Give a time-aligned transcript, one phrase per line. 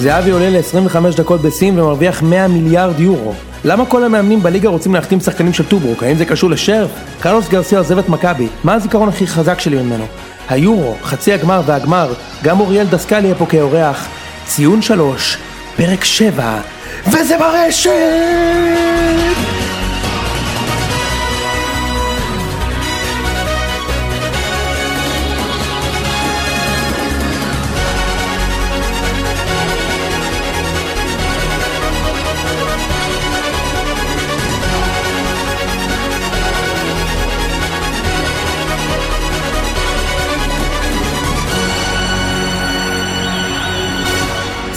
[0.00, 3.34] זהבי עולה ל-25 דקות בסין ומרוויח 100 מיליארד יורו.
[3.64, 6.02] למה כל המאמנים בליגה רוצים להחתים שחקנים של טוברוק?
[6.02, 6.90] האם זה קשור לשרף?
[7.20, 10.04] קרלוס גרסיה עוזב את מכבי, מה הזיכרון הכי חזק שלי ממנו?
[10.48, 14.08] היורו, חצי הגמר והגמר, גם אוריאל דסקל יהיה פה כאורח.
[14.46, 15.38] ציון שלוש,
[15.76, 16.58] פרק שבע,
[17.06, 17.90] וזה ברשת!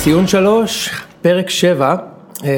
[0.04, 0.90] ציון שלוש,
[1.22, 1.96] פרק שבע,
[2.44, 2.50] אה,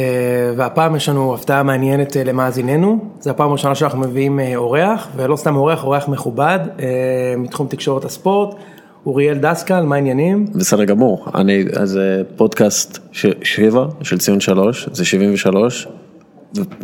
[0.58, 5.36] והפעם יש לנו הפתעה מעניינת אה, למאזיננו, זו הפעם הראשונה שאנחנו מביאים אה, אורח, ולא
[5.36, 6.60] סתם אורח, אורח מכובד,
[7.38, 8.56] מתחום תקשורת הספורט,
[9.06, 10.46] אוריאל דסקל, מה העניינים?
[10.56, 12.00] בסדר גמור, אני, אז
[12.36, 15.88] פודקאסט ש, שבע של ציון שלוש, זה 73,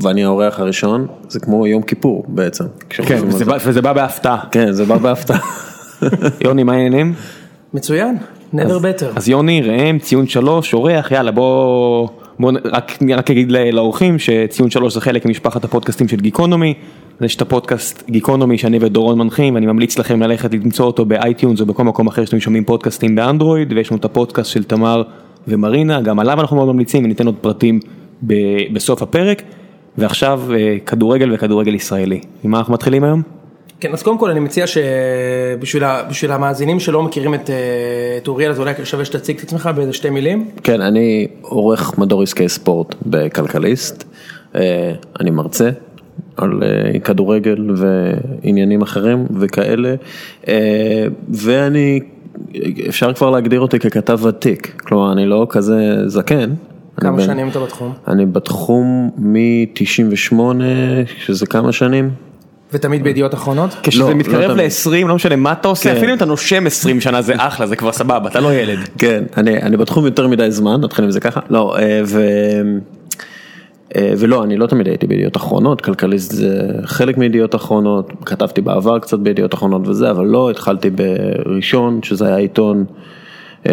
[0.01, 2.65] ואני האורח הראשון, זה כמו יום כיפור בעצם.
[2.89, 4.43] כן, וזה בא, וזה בא בהפתעה.
[4.51, 5.39] כן, זה בא בהפתעה.
[6.45, 7.13] יוני, מה העניינים?
[7.73, 8.17] מצוין.
[8.55, 9.05] Never better.
[9.15, 12.07] אז יוני, ראם, ציון שלוש, אורח, יאללה בוא,
[12.39, 16.73] בוא רק, רק אגיד לאורחים שציון שלוש זה חלק ממשפחת הפודקאסטים של גיקונומי.
[17.21, 21.61] יש את הפודקאסט גיקונומי שאני ודורון מנחים ואני ממליץ לכם ללכת למצוא אותו ב iTunes
[21.61, 25.03] או בכל מקום אחר שאתם שומעים פודקאסטים באנדרואיד ויש לנו את הפודקאסט של תמר
[25.47, 27.79] ומרינה גם עליו אנחנו מאוד ממליצים וניתן עוד פרטים
[28.73, 29.41] בסוף הפרק
[29.97, 32.21] ועכשיו אה, כדורגל וכדורגל ישראלי.
[32.43, 33.21] עם מה אנחנו מתחילים היום?
[33.81, 37.55] כן, אז קודם כל אני מציע שבשביל המאזינים שלא מכירים את, אה,
[38.17, 40.49] את אוריאל, אז אולי שווה שתציג את עצמך באיזה שתי מילים.
[40.63, 44.03] כן, אני עורך מדור עסקי ספורט בכלכליסט,
[44.55, 45.69] אה, אני מרצה
[46.37, 49.95] על אה, כדורגל ועניינים אחרים וכאלה,
[51.29, 51.99] ואני,
[52.89, 56.53] אפשר כבר להגדיר אותי ככתב ותיק, כלומר אני לא כזה זקן.
[56.97, 57.93] כמה בין, שנים אתה בתחום?
[58.07, 60.35] אני בתחום מ-98,
[61.17, 62.09] שזה כמה שנים?
[62.73, 63.75] ותמיד בידיעות אחרונות?
[63.83, 65.97] כשזה לא, מתקרב לא ל-20, לא משנה מה אתה עושה, כן.
[65.97, 68.79] אפילו אם אתה נושם 20 שנה זה אחלה, זה כבר סבבה, אתה לא ילד.
[68.97, 72.21] כן, אני אני בתחום יותר מדי זמן, נתחיל עם זה ככה, לא, אה, ו...
[73.95, 78.99] אה, ולא, אני לא תמיד הייתי בידיעות אחרונות, כלכליסט זה חלק מידיעות אחרונות, כתבתי בעבר
[78.99, 82.85] קצת בידיעות אחרונות וזה, אבל לא, התחלתי בראשון, שזה היה עיתון.
[83.67, 83.71] אה,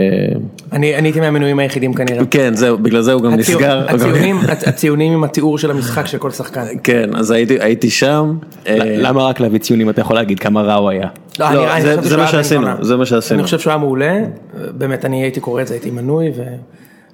[0.73, 2.27] אני הייתי מהמנויים היחידים כנראה.
[2.31, 3.87] כן, זהו, בגלל זה הוא גם נסגר.
[4.67, 6.65] הציונים עם התיאור של המשחק של כל שחקן.
[6.83, 8.37] כן, אז הייתי שם.
[8.67, 11.09] אה, למה רק להביא ציונים, אתה יכול להגיד כמה רע הוא היה.
[11.39, 13.39] לא, זה מה שעשינו, זה מה שעשינו.
[13.41, 14.21] אני חושב שהוא היה מעולה,
[14.71, 16.33] באמת אני הייתי קורא את זה, הייתי מנוי.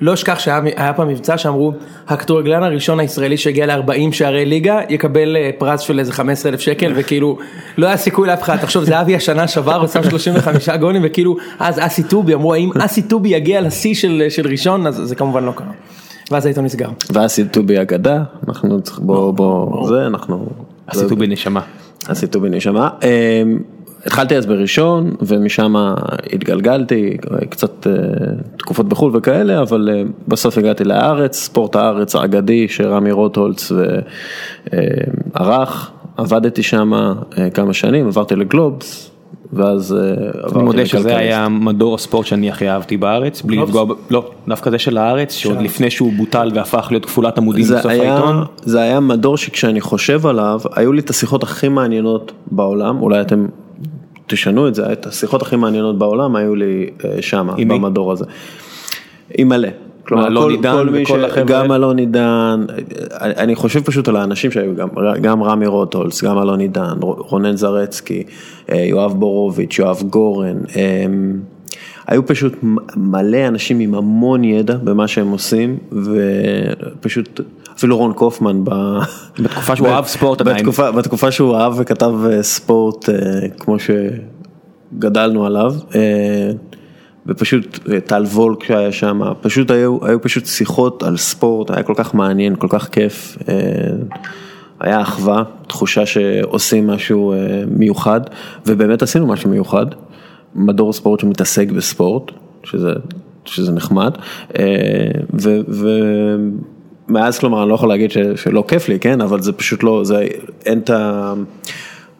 [0.04, 1.72] לא אשכח שהיה פעם מבצע שאמרו,
[2.08, 6.92] הכדורגלן הראשון הישראלי שהגיע ל-40 שערי ליגה, יקבל אה, פרס של איזה 15 אלף שקל,
[6.96, 7.38] וכאילו,
[7.78, 8.56] לא היה סיכוי לאף אחד.
[8.56, 13.02] תחשוב, זהבי השנה שבר, הוא שם 35 גולים, וכאילו, אז אסי טובי, אמרו, האם אסי
[13.02, 15.72] טובי יגיע לשיא של, של ראשון, אז זה כמובן לא קרה.
[16.30, 16.88] ואז העיתון נסגר.
[17.12, 20.46] ואסי טובי אגדה, אנחנו צריכים, בוא, בוא, זה, אנחנו...
[20.86, 21.60] אסי טובי נשמה.
[22.08, 22.88] אסי טובי נשמה.
[24.06, 25.74] התחלתי אז בראשון ומשם
[26.32, 27.16] התגלגלתי
[27.50, 27.92] קצת אה,
[28.56, 33.72] תקופות בחו"ל וכאלה אבל אה, בסוף הגעתי לארץ ספורט הארץ האגדי שרמי רוטהולץ
[35.34, 35.90] ערך.
[36.16, 39.10] עבדתי שם אה, כמה שנים עברתי לגלובס
[39.52, 39.96] ואז
[40.42, 44.70] עברתי אני מודה שזה היה מדור הספורט שאני הכי אהבתי בארץ, בלי לפגוע, לא, דווקא
[44.70, 48.44] זה של הארץ, שעוד לפני שהוא בוטל והפך להיות כפולת עמודים בסוף העיתון.
[48.62, 53.46] זה היה מדור שכשאני חושב עליו, היו לי את השיחות הכי מעניינות בעולם, אולי אתם
[54.26, 58.24] תשנו את זה, את השיחות הכי מעניינות בעולם היו לי אה, שם, במדור הזה.
[59.38, 59.68] עם מלא.
[60.06, 61.44] כלומר, אלון עידן וכל החבר'ה.
[61.44, 62.64] גם אלון עידן,
[63.20, 64.88] אני חושב פשוט על האנשים שהיו, גם,
[65.22, 68.22] גם רמי רוטולס, גם אלון עידן, רונן זרצקי,
[68.72, 71.40] אה, יואב בורוביץ', יואב גורן, הם,
[72.06, 72.52] היו פשוט
[72.96, 77.40] מלא אנשים עם המון ידע במה שהם עושים, ופשוט
[77.76, 78.64] אפילו רון קופמן
[79.38, 80.56] בתקופה שהוא אהב ספורט עדיין.
[80.56, 83.14] בתקופה, בתקופה שהוא אהב וכתב אה, ספורט אה,
[83.58, 85.74] כמו שגדלנו עליו.
[85.94, 86.50] אה,
[87.26, 92.14] ופשוט טל וולק שהיה שם, פשוט היו, היו פשוט שיחות על ספורט, היה כל כך
[92.14, 93.38] מעניין, כל כך כיף,
[94.80, 97.34] היה אחווה, תחושה שעושים משהו
[97.66, 98.20] מיוחד,
[98.66, 99.86] ובאמת עשינו משהו מיוחד,
[100.54, 102.30] מדור ספורט שמתעסק בספורט,
[102.64, 102.92] שזה,
[103.44, 104.14] שזה נחמד,
[105.40, 105.88] ו, ו,
[107.08, 110.26] מאז כלומר אני לא יכול להגיד שלא כיף לי, כן, אבל זה פשוט לא, זה
[110.66, 111.34] אין את ה...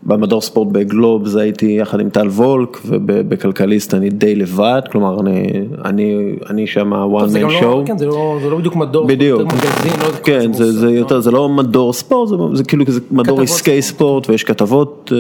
[0.07, 5.51] במדור ספורט בגלובס הייתי יחד עם טל וולק ובכלכליסט אני די לבד, כלומר אני,
[5.85, 7.87] אני, אני שם one man לא, show.
[7.87, 10.91] כן, זה לא זה לא בדיוק מדור, בדיוק, מגזין, לא כן, זה, זה, לא.
[10.91, 15.19] יותר, זה לא מדור ספורט, זה, זה כאילו זה מדור עסקי ספורט ויש כתבות אה,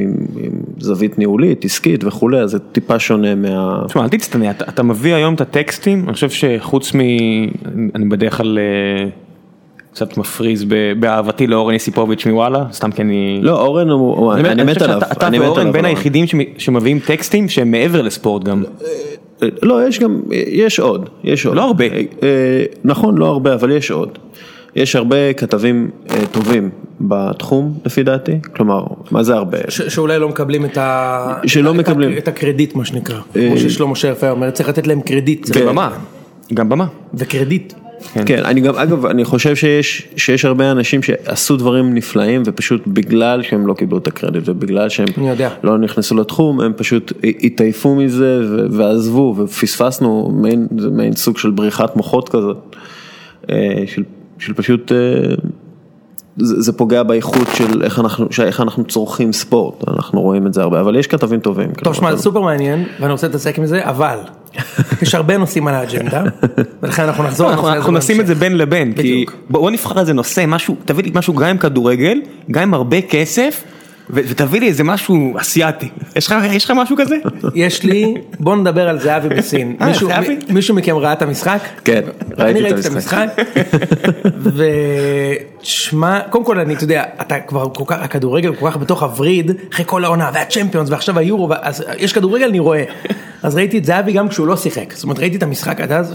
[0.00, 3.82] עם, עם זווית ניהולית, עסקית וכולי, אז זה טיפה שונה מה...
[3.86, 7.00] תשמע, אל תצטנע, אתה, אתה מביא היום את הטקסטים, אני חושב שחוץ מ...
[7.94, 9.08] אני בדרך כלל אה,
[9.98, 13.38] קצת מפריז ב- באהבתי לאורן יסיפוביץ' מוואלה, סתם כי אני...
[13.42, 15.72] לא, אורן הוא, אני, אני אני מת עליו, אתה ואורן.
[15.72, 18.62] בין היחידים שמ- שמביאים טקסטים שהם מעבר לספורט גם.
[19.62, 21.56] לא, יש גם, יש עוד, יש עוד.
[21.56, 21.84] לא הרבה.
[21.84, 22.28] אה,
[22.84, 24.18] נכון, לא הרבה, אבל יש עוד.
[24.76, 28.32] יש הרבה כתבים אה, טובים בתחום, לפי דעתי.
[28.56, 29.58] כלומר, מה זה הרבה?
[29.68, 31.34] ש- שאולי לא מקבלים את ה...
[31.46, 32.18] שלא את מקבלים.
[32.18, 35.66] את הקרדיט מה שנקרא, אה, כמו ששלמה שרף היה אומר, צריך לתת להם קרדיט, כן.
[35.66, 35.90] במה,
[36.54, 36.86] גם במה.
[37.14, 37.72] וקרדיט.
[38.26, 43.42] כן, אני גם, אגב, אני חושב שיש, שיש הרבה אנשים שעשו דברים נפלאים ופשוט בגלל
[43.42, 45.06] שהם לא קיבלו את הקרדיט ובגלל שהם.
[45.62, 47.12] לא נכנסו לתחום, הם פשוט
[47.42, 52.76] התעייפו מזה ו- ועזבו ופספסנו מעין, מעין סוג של בריחת מוחות כזאת,
[53.50, 54.02] אה, של,
[54.38, 54.96] של פשוט, אה,
[56.38, 60.54] זה, זה פוגע באיכות של איך אנחנו, של איך אנחנו צורכים ספורט, אנחנו רואים את
[60.54, 61.70] זה הרבה, אבל יש כתבים טובים.
[61.72, 64.18] טוב, שמע, זה סופר מעניין, ואני רוצה להתעסק עם זה, אבל
[65.02, 66.22] יש הרבה נושאים על האג'נדה,
[66.82, 68.34] ולכן אנחנו נחזור אנחנו, לנושא הזה אנחנו נשים את זה.
[68.34, 69.32] בין לבין, כי בדיוק.
[69.50, 72.20] בוא נבחר איזה נושא, משהו, תביא לי משהו גם עם כדורגל,
[72.50, 73.64] גם עם הרבה כסף,
[74.10, 75.88] ותביא לי איזה משהו אסיאתי.
[76.16, 77.16] יש לך, משהו כזה?
[77.54, 79.76] יש לי, בוא נדבר על זהבי בסין.
[79.80, 81.58] אה, מישהו- מכם ראה את המשחק?
[81.84, 82.00] כן,
[82.38, 83.26] ראיתי את המשחק.
[85.60, 89.52] ותשמע, קודם כל אני, אתה יודע, אתה כבר כל כך, הכדורגל כל כך בתוך הווריד,
[89.72, 92.84] אחרי כל העונה, והצ'מפיונס, ועכשיו היורו, אז יש כדורגל אני רואה.
[93.42, 96.14] אז ראיתי את זהבי גם כשהוא לא שיחק, זאת אומרת ראיתי את המשחק עד אז,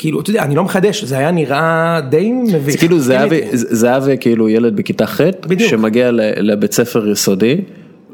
[0.00, 2.70] וכאילו, אתה יודע, אני לא מחדש, זה היה נראה די מביך.
[2.70, 5.70] זה כאילו זהבי, כן, זהבי כאילו ילד בכיתה ח' בדיוק.
[5.70, 7.60] שמגיע לבית ספר יסודי.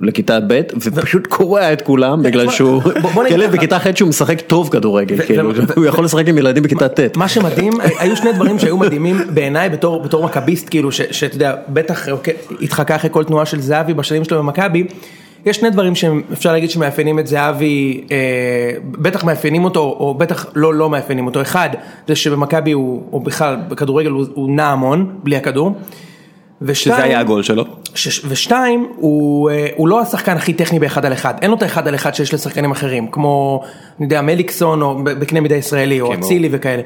[0.00, 2.82] לכיתה ב' ופשוט קורע את כולם בגלל שהוא
[3.30, 3.52] ילד.
[3.52, 7.16] בכיתה ח' שהוא משחק טוב כדורגל, כאילו, הוא יכול לשחק עם ילדים בכיתה ט'.
[7.16, 12.34] מה שמדהים, היו שני דברים שהיו מדהימים בעיניי בתור, מכביסט, כאילו, שאתה יודע, בטח אוקיי,
[12.62, 14.86] התחקה אחרי כל תנועה של זהבי בשנים שלו במכבי.
[15.46, 18.16] יש שני דברים שאפשר להגיד שמאפיינים את זהבי, אה,
[18.82, 21.43] בטח מאפיינים אותו, או בטח לא לא מאפיינים אותו.
[21.43, 21.69] אחד,
[22.08, 25.72] זה שבמכבי הוא, או בכלל בכדורגל הוא, הוא נע המון, בלי הכדור.
[26.62, 27.64] ושתיים, שזה היה הגול שלו.
[27.94, 28.25] ש...
[28.28, 31.88] ושתיים, הוא, אה, הוא לא השחקן הכי טכני באחד על אחד, אין לו את האחד
[31.88, 33.62] על אחד שיש לשחקנים אחרים, כמו,
[33.98, 36.82] אני יודע, מליקסון, או בקנה מידה ישראלי, או כן, אצילי וכאלה.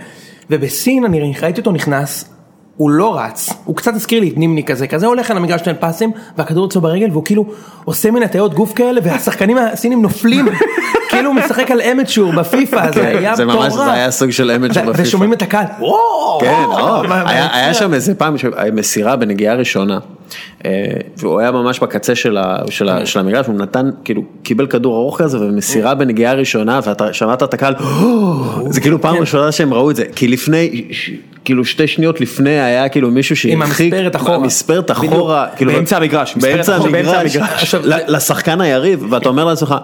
[0.50, 2.34] ובסין, אני ראיתי אותו נכנס,
[2.76, 5.88] הוא לא רץ, הוא קצת הזכיר לי את נימני כזה, כזה הולך על המגרש נותן
[5.88, 7.44] פסים, והכדור אצלו ברגל, והוא כאילו
[7.84, 10.48] עושה מן הטעיות גוף כאלה, והשחקנים הסינים נופלים,
[11.10, 13.84] כאילו הוא משחק על אמצ'ור בפיפא, זה היה כן, זה ממש, מטורף.
[13.84, 15.02] זה היה סוג של אמת ו- שבפיפ"א.
[15.02, 16.54] ושומעים את הקהל, וואו, כן,
[17.08, 18.34] מה- היה, שם איזה פעם,
[18.72, 19.98] מסירה בנגיעה ראשונה,
[21.16, 24.96] והוא היה ממש בקצה של, ה, של, ה, של המגרש, הוא נתן, כאילו, קיבל כדור
[24.96, 27.74] ארוך כזה, ומסירה בנגיעה ראשונה, ואתה שמעת את הקהל,
[28.70, 30.84] זה כאילו פעם ראשונה שהם ראו את זה, כי לפני,
[31.44, 34.36] כאילו שתי שניות לפני היה כאילו מישהו שהרחיק, המספרת אחורה.
[34.36, 37.36] המספרת אחורה, כאילו, באמצע המגרש, באמצע המגרש,
[38.08, 39.74] לשחקן היריב, ואתה אומר לעצמך,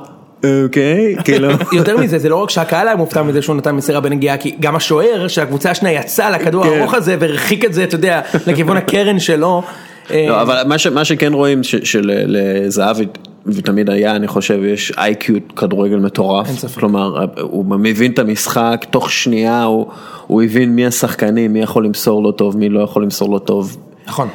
[0.45, 4.37] אוקיי, כאילו, יותר מזה, זה לא רק שהקהל היה מופתע מזה שהוא נתן מסירה בנגיעה,
[4.37, 6.71] כי גם השוער של הקבוצה השנייה יצא לכדור כן.
[6.71, 9.63] הארוך הזה והרחיק את זה, אתה יודע, לכיוון הקרן שלו.
[10.11, 13.07] אה, לא, אבל מה, ש, מה שכן רואים שלזהבי,
[13.47, 16.47] ותמיד היה, אני חושב, יש איי-קיו כדורגל מטורף.
[16.47, 16.79] אין ספק.
[16.81, 19.87] כלומר, הוא מבין את המשחק, תוך שנייה הוא,
[20.27, 23.77] הוא הבין מי השחקנים, מי יכול למסור לו טוב, מי לא יכול למסור לו טוב.
[24.07, 24.29] נכון.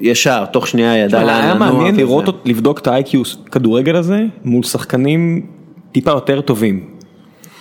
[0.00, 1.70] ישר, תוך שנייה ידע לאן היה לנוע.
[1.72, 2.02] מעניין וזה.
[2.02, 3.16] לראות, אות- לבדוק את ה-IQ
[3.50, 5.46] כדורגל הזה מול שחקנים
[5.92, 6.84] טיפה יותר טובים.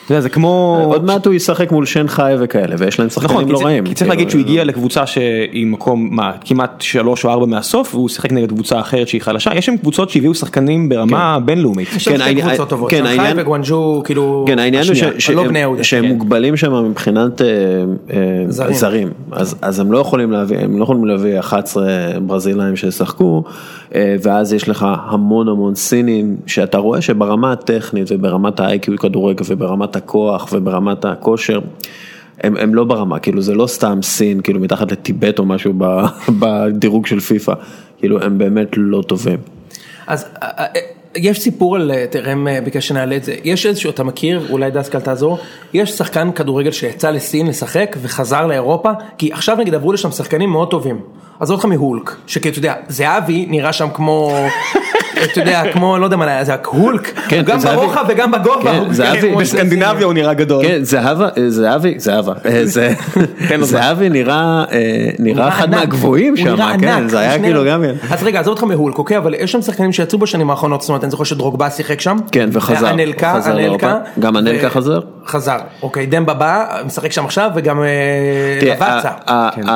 [0.05, 0.83] אתה יודע, זה כמו...
[0.87, 3.83] עוד מעט הוא ישחק מול שן חי וכאלה, ויש להם שחקנים נכון, לא כי רעים.
[3.83, 7.45] צריך- כי צריך כאילו, להגיד שהוא הגיע לקבוצה שהיא מקום, מה, כמעט שלוש או ארבע
[7.45, 11.87] מהסוף, והוא שיחק נגד קבוצה אחרת שהיא חלשה, יש שם קבוצות שהביאו שחקנים ברמה בינלאומית.
[11.95, 15.35] יש שם כן, שתי קבוצות טובות, כן, שנחאי העניין- וגואנג'ו, כאילו, כן, העניין הוא שהם-
[15.35, 15.83] לא.
[15.83, 16.09] שהם כן.
[16.11, 17.47] מוגבלים שם מבחינת אה,
[18.13, 18.73] אה, זרים.
[18.75, 21.83] זרים, אז אז הם לא יכולים להביא, הם לא יכולים להביא 11
[22.21, 23.43] ברזילאים שישחקו,
[23.95, 29.94] אה, ואז יש לך המון המון סינים, שאתה רואה שברמה הטכנית וברמת ה-IQ כדורגל וברמת
[29.95, 31.59] הכוח וברמת הכושר,
[32.43, 35.73] הם, הם לא ברמה, כאילו זה לא סתם סין, כאילו מתחת לטיבט או משהו
[36.39, 37.53] בדירוג של פיפא,
[37.97, 39.37] כאילו הם באמת לא טובים.
[40.07, 40.65] אז אה, אה,
[41.15, 44.71] יש סיפור על, אה, תרם אה, ביקש שנעלה את זה, יש איזשהו, אתה מכיר, אולי
[44.71, 45.37] דסקל תעזור,
[45.73, 50.71] יש שחקן כדורגל שיצא לסין לשחק וחזר לאירופה, כי עכשיו נגיד עברו לשם שחקנים מאוד
[50.71, 50.99] טובים.
[51.39, 54.31] עזוב אותך מהולק, שכאילו, אתה יודע, זהבי נראה שם כמו,
[55.23, 57.75] אתה יודע, כמו, לא יודע מה, זה הולק, כן, הוא גם זהבי.
[57.75, 58.71] ברוחב וגם בגובה.
[58.71, 59.21] כן, הוא זהבי.
[59.29, 60.65] כמו בסקנדינביה הוא נראה גדול.
[60.65, 62.93] כן, זהבה, זהבי, זהבה, אה, זה-
[63.47, 63.63] זמן.
[63.63, 65.75] זהבי נראה אה, נראה אחד ענק.
[65.79, 67.39] מהגבוהים שם, נראה כן, זה היה.
[67.39, 67.83] כאילו גם...
[68.11, 71.03] אז רגע, עזוב אותך מהולק, אוקיי, אבל יש שם שחקנים שיצאו בשנים האחרונות, זאת אומרת,
[71.03, 72.17] אני זוכר שדרוגבה שיחק שם.
[72.31, 72.89] כן, וחזר.
[72.89, 73.61] אנלקה, חזר אנלקה.
[73.61, 73.91] לאירופה.
[74.19, 74.99] גם אנלקה חזר?
[75.27, 77.87] חזר, אוקיי, דמבה בא, משחק שם עכשיו, וגם אה,
[78.59, 79.09] תראה, לבצה,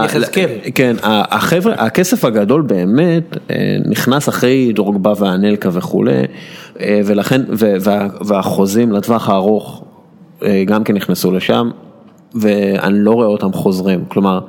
[0.06, 0.46] יחזקאל.
[0.76, 3.56] כן, החבר'ה, הכסף הגדול באמת אה,
[3.90, 6.12] נכנס אחרי דרוגבה ואנלקה וכולי,
[6.80, 9.84] אה, ולכן, ו- וה- והחוזים לטווח הארוך
[10.44, 11.70] אה, גם כן נכנסו לשם,
[12.36, 14.40] ואני לא רואה אותם חוזרים, כלומר,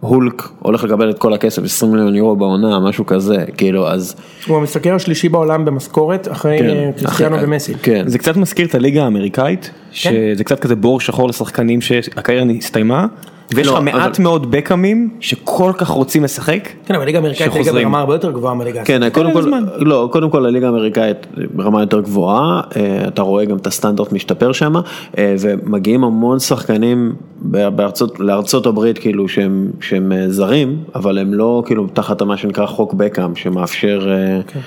[0.00, 4.14] הולק הולך לקבל את כל הכסף, 20 מיליון יורו בעונה, משהו כזה, כאילו, אז...
[4.46, 7.74] הוא המשחקר השלישי בעולם במשכורת, אחרי כן, קריסטיאנו אחרי- ומסי.
[7.74, 8.02] כן.
[8.06, 13.06] זה קצת מזכיר את הליגה האמריקאית, שזה קצת כזה בור שחור לשחקנים שהקריירה הסתיימה,
[13.54, 16.68] ויש לא, לך מעט מאוד בקאמים שכל כך רוצים לשחק.
[16.86, 17.72] כן, אבל ליגה אמריקאית היא.
[17.72, 18.84] ברמה הרבה יותר גבוהה מהליגה.
[18.84, 19.44] כן, קודם כל.
[19.76, 24.52] לא, קודם כל הליגה האמריקאית ברמה יותר גבוהה, אה, אתה רואה גם את הסטנדרט משתפר
[24.52, 24.72] שם,
[25.18, 31.62] אה, ומגיעים המון שחקנים בארצות, לארצות הברית כאילו שהם, שהם אה, זרים, אבל הם לא
[31.66, 34.60] כאילו תחת מה שנקרא חוק בקאם, שמאפשר, מה-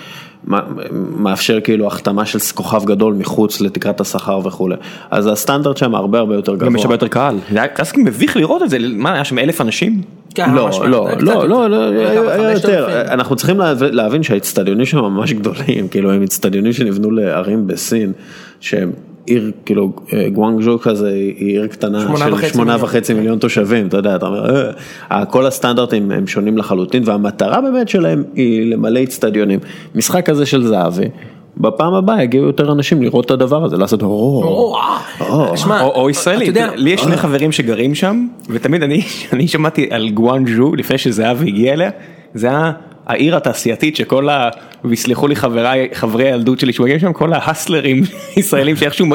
[1.18, 4.76] מאפשר כאילו החתמה של כוכב גדול מחוץ לתקרת השכר וכולי,
[5.12, 6.68] אז הסטנדרט שם הרבה הרבה יותר גבוה.
[6.68, 7.36] גם יש הרבה יותר קהל.
[7.52, 10.02] זה היה קצת מביך לראות את זה, מה היה שם אלף אנשים?
[10.36, 11.48] כן, לא, לא, לא.
[11.48, 11.90] לא, לא,
[12.32, 13.02] היה יותר?
[13.12, 18.12] אנחנו צריכים להב- להבין שהאצטדיונים שם ממש גדולים, כאילו הם אצטדיונים שנבנו לערים בסין,
[18.60, 18.92] שהם
[19.28, 22.76] עיר, כאילו אה, גואנגז'ו כזה היא עיר קטנה של שמונה.
[22.80, 24.72] וחצי מיליון תושבים, אתה יודע, אתה אומר,
[25.12, 29.60] אה, כל הסטנדרטים הם שונים לחלוטין, והמטרה באמת שלהם היא למלא אצטדיונים.
[29.96, 31.10] משחק כזה של זהבי.
[31.58, 34.76] בפעם הבאה יגיעו יותר אנשים לראות את הדבר הזה, לעשות או,
[35.20, 39.02] או, אה, ישראלי, לי יש שני חברים שגרים שם, ותמיד אני,
[39.34, 41.90] אני שמעתי על גואנג'ו לפני שזהבי הגיע אליה,
[42.34, 42.72] זה היה
[43.08, 44.50] העיר התעשייתית שכל ה...
[44.86, 48.04] ויסלחו לי חבריי, חברי הילדות שלי שמגיעים שם, כל ההסלרים
[48.38, 49.08] ישראלים שאיכשהו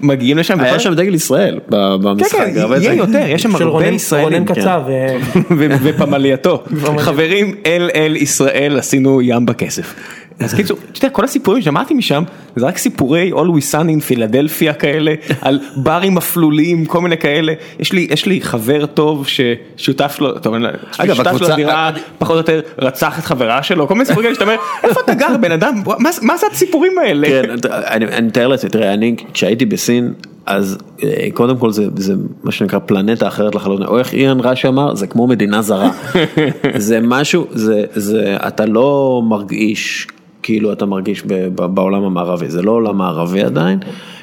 [0.00, 0.60] מגיעים לשם.
[0.60, 2.38] היה שם דגל ישראל כן, במשחק.
[2.38, 4.32] כן, הרבה יהיה יותר, יש שם הרבה ישראלים.
[4.32, 4.60] רונן כן.
[4.60, 4.82] קצב.
[4.88, 5.16] אה,
[5.82, 6.64] ופמלייתו,
[6.98, 9.94] חברים אל אל ישראל עשינו ים בכסף.
[10.40, 12.22] אז קיצור, אתה יודע, כל הסיפורים ששמעתי משם,
[12.56, 17.52] זה רק סיפורי Always Sun in פילדלפיה כאלה, על ברים אפלוליים, כל מיני כאלה.
[17.78, 20.68] יש לי, יש לי חבר טוב ששותף לו, טוב, לא-
[20.98, 24.24] אגב, שותף לו הקבוצה- לדירה, פחות או יותר רצח את חברה שלו, כל מיני סיפורים
[24.26, 27.28] כאלה שאתה אומר, איפה אתה גר בן אדם, מה- מה זה הסיפורים האלה?
[27.28, 27.42] כן,
[27.86, 30.12] אני מתאר לעצמי, תראה, אני כשהייתי בסין,
[30.46, 34.68] אז אה, קודם כל זה, זה מה שנקרא פלנטה אחרת לחלוטין, או איך איאן ראשי
[34.68, 35.90] אמר, זה כמו מדינה זרה.
[36.76, 40.06] זה משהו, זה, זה, אתה לא מרגיש
[40.42, 41.22] כאילו אתה מרגיש
[41.54, 43.78] בעולם המערבי, זה לא עולם מערבי עדיין,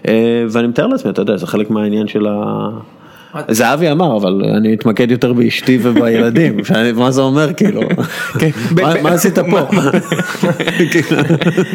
[0.07, 2.69] אה, ואני מתאר לעצמי, אתה יודע, זה חלק מהעניין של ה...
[3.49, 6.57] זהבי אמר, אבל אני מתמקד יותר באשתי ובילדים,
[6.95, 7.81] מה זה אומר כאילו,
[8.81, 9.59] מה- מה עשית פה?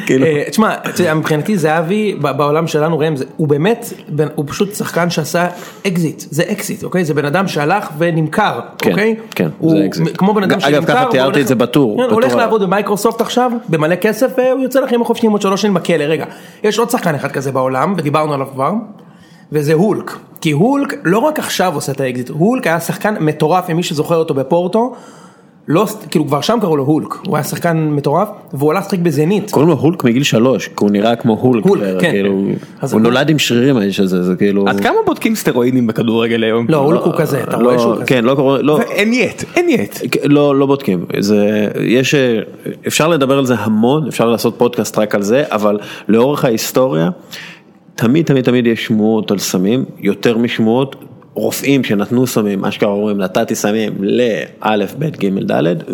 [0.07, 0.75] כאילו, אה, תשמע,
[1.15, 3.93] מבחינתי זהבי בעולם שלנו ראם, הוא באמת,
[4.35, 5.47] הוא פשוט שחקן שעשה
[5.87, 7.05] אקזיט, זה אקזיט, אוקיי?
[7.05, 9.17] זה בן אדם שהלך ונמכר, כן, אוקיי?
[9.35, 10.17] כן, הוא זה אקזיט.
[10.17, 10.93] כמו בן אדם אגב, שנמכר.
[10.93, 14.63] ככה והוא תיארתי את זה בטור, כן, הוא הולך לעבוד במייקרוסופט עכשיו, במלא כסף, והוא
[14.63, 16.05] יוצא לחיים החופשיים עוד שלוש שנים בכלא.
[16.05, 16.25] רגע,
[16.65, 18.73] יש עוד שחקן אחד כזה בעולם, ודיברנו עליו כבר.
[19.53, 23.77] וזה הולק, כי הולק לא רק עכשיו עושה את האקזיט, הולק היה שחקן מטורף, אם
[23.77, 24.95] מי שזוכר אותו בפורטו,
[25.69, 29.51] לא, כאילו כבר שם קראו לו הולק, הוא היה שחקן מטורף, והוא הלך לשחק בזנית,
[29.51, 32.11] קוראים לו הולק מגיל שלוש, כי הוא נראה כמו הולק, הולק, כן.
[32.11, 36.43] כאילו, הוא הולק- נולד עם שרירים האיש הזה, זה כאילו, עד כמה בודקים סטרואידים בכדורגל
[36.45, 36.67] היום?
[36.69, 38.05] לא, הולק הוא כזה, אתה לא, רואה שהוא כזה.
[38.05, 39.99] כן, לא קוראים, לא, אין יט, אין יט.
[40.25, 42.39] לא, לא בודקים, זה, יש, אה,
[42.87, 45.79] אפשר לדבר על זה המון, אפשר לעשות פודקאסט רק על זה, אבל
[46.09, 47.09] לאורך ההיסטוריה,
[47.95, 50.97] תמיד תמיד תמיד יש שמועות על סמים, יותר משמועות,
[51.35, 55.93] רופאים שנתנו סמים, אשכרה אומרים נתתי סמים לאלף, בית, גימל, דלת, אתה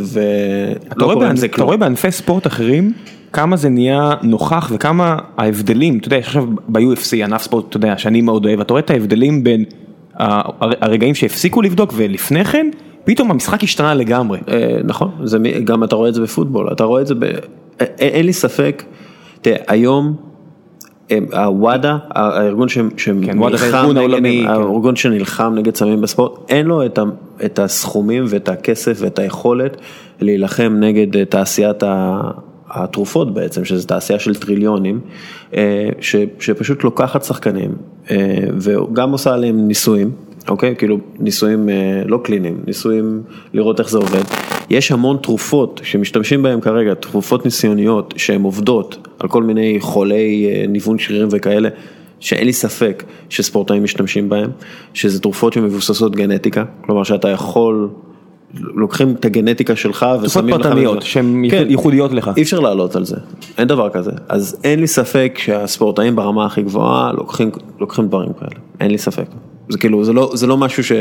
[0.96, 1.66] ולא קורה עם זה אתה כלום.
[1.66, 2.92] רואה בענפי ספורט אחרים
[3.32, 7.98] כמה זה נהיה נוכח וכמה ההבדלים, אתה יודע, יש עכשיו ב-UFC ענף ספורט, אתה יודע,
[7.98, 9.64] שאני מאוד אוהב, אתה רואה את ההבדלים בין
[10.14, 12.70] הרגעים שהפסיקו לבדוק ולפני כן,
[13.04, 14.38] פתאום המשחק השתנה לגמרי.
[14.48, 15.10] אה, נכון,
[15.64, 17.24] גם אתה רואה את זה בפוטבול, אתה רואה את זה, ב,
[17.80, 18.82] אין, לי ספק,
[19.42, 20.16] תראה, היום
[21.32, 24.50] הוואדה, הארגון ש- כן, שנלחם נגד- כן.
[24.50, 26.82] הארגון שנלחם נגד סמים בספורט, אין לו
[27.44, 29.76] את, הסכומים ואת הכסף ואת היכולת
[30.20, 31.82] להילחם נגד אה, תעשיית.
[32.70, 35.00] התרופות בעצם, שזו תעשייה של טריליונים,
[35.56, 37.70] אה, ש, שפשוט לוקחת שחקנים
[38.10, 38.16] אה,
[38.58, 40.10] וגם עושה עליהם ניסויים,
[40.48, 40.74] אוקיי?
[40.78, 41.74] כאילו ניסויים אה,
[42.06, 43.22] לא קליניים, ניסויים
[43.54, 44.22] לראות איך זה עובד.
[44.70, 50.66] יש המון תרופות שמשתמשים בהם כרגע, תרופות ניסיוניות שהן עובדות על כל מיני חולי אה,
[50.68, 51.68] ניוון שרירים וכאלה,
[52.20, 54.50] שאין לי ספק שספורטאים משתמשים בהם,
[54.94, 57.88] שזה תרופות שמבוססות גנטיקה, כלומר שאתה יכול
[58.54, 60.62] לוקחים את הגנטיקה שלך ושמים לך...
[60.62, 61.06] פרטניות, בזה.
[61.06, 61.66] שהן כן.
[61.68, 62.30] ייחודיות לך.
[62.36, 63.16] אי אפשר לעלות על זה,
[63.58, 64.10] אין דבר כזה.
[64.28, 69.26] אז אין לי ספק שהספורטאים ברמה הכי גבוהה לוקחים, לוקחים דברים כאלה, אין לי ספק.
[69.68, 70.92] זה כאילו, זה לא, זה לא משהו ש...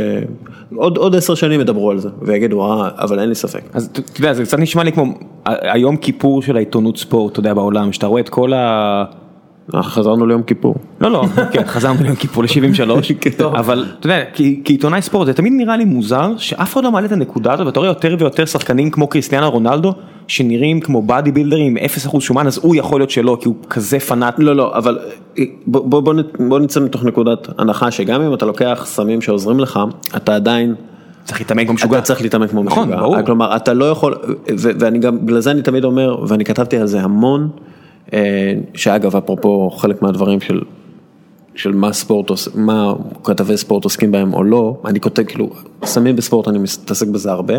[0.75, 3.61] עוד, עוד עשר שנים ידברו על זה ויגידו, אה, אבל אין לי ספק.
[3.73, 5.05] אז אתה יודע, זה קצת נשמע לי כמו
[5.45, 9.05] היום כיפור של העיתונות ספורט, אתה יודע, בעולם, שאתה רואה את כל ה...
[9.73, 10.75] אנחנו חזרנו ליום כיפור.
[11.01, 14.23] לא, לא, כן, חזרנו ליום כיפור ל-73, אבל אתה יודע,
[14.63, 17.79] כעיתונאי ספורט זה תמיד נראה לי מוזר שאף אחד לא מעלה את הנקודה הזאת, ואתה
[17.79, 19.93] רואה יותר ויותר שחקנים כמו קריסטיאנו רונלדו,
[20.27, 21.83] שנראים כמו באדי בילדרים עם
[22.13, 24.35] 0% שומן, אז הוא יכול להיות שלא, כי הוא כזה פנאט.
[24.37, 24.99] לא, לא, אבל
[25.67, 26.01] בוא,
[26.39, 29.79] בוא, נצא מתוך נקודת הנחה שגם אם אתה לוקח סמים שעוזרים לך,
[30.15, 30.75] אתה עדיין...
[31.23, 31.97] צריך להתאמן כמו משוגע.
[31.97, 33.01] אתה צריך להתאמן כמו נכון, משוגע.
[33.01, 33.21] ברור.
[33.21, 34.15] כלומר, אתה לא יכול,
[34.57, 37.76] ואני גם, בגלל זה אני תמיד אומר, ואני כתבתי על זה המון, אה,
[38.73, 40.61] שאגב, אפרופו חלק מהדברים של,
[41.55, 45.49] של מה ספורט, מה כתבי ספורט עוסקים בהם או לא, אני כותב, כאילו,
[45.83, 47.53] סמים בספורט, אני מתעסק בזה הרבה.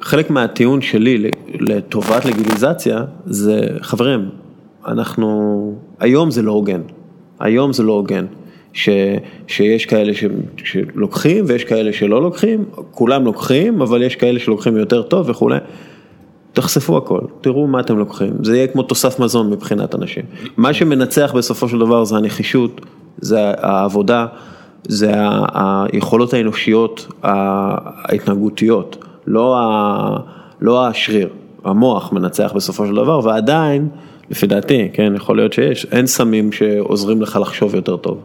[0.00, 4.28] חלק מהטיעון שלי לטובת לגיליזציה זה, חברים,
[4.86, 6.80] אנחנו, היום זה לא הוגן,
[7.40, 8.26] היום זה לא הוגן,
[8.72, 8.88] ש,
[9.46, 10.24] שיש כאלה ש,
[10.64, 15.58] שלוקחים ויש כאלה שלא לוקחים, כולם לוקחים, אבל יש כאלה שלוקחים יותר טוב וכולי.
[16.60, 20.22] תחשפו הכל, תראו מה אתם לוקחים, זה יהיה כמו תוסף מזון מבחינת אנשים.
[20.56, 22.80] מה שמנצח בסופו של דבר זה הנחישות,
[23.18, 24.26] זה העבודה,
[24.84, 25.12] זה
[25.54, 30.16] היכולות האנושיות ההתנהגותיות, לא, ה,
[30.60, 31.28] לא השריר,
[31.64, 33.88] המוח מנצח בסופו של דבר, ועדיין,
[34.30, 38.18] לפי דעתי, כן, יכול להיות שיש, אין סמים שעוזרים לך לחשוב יותר טוב.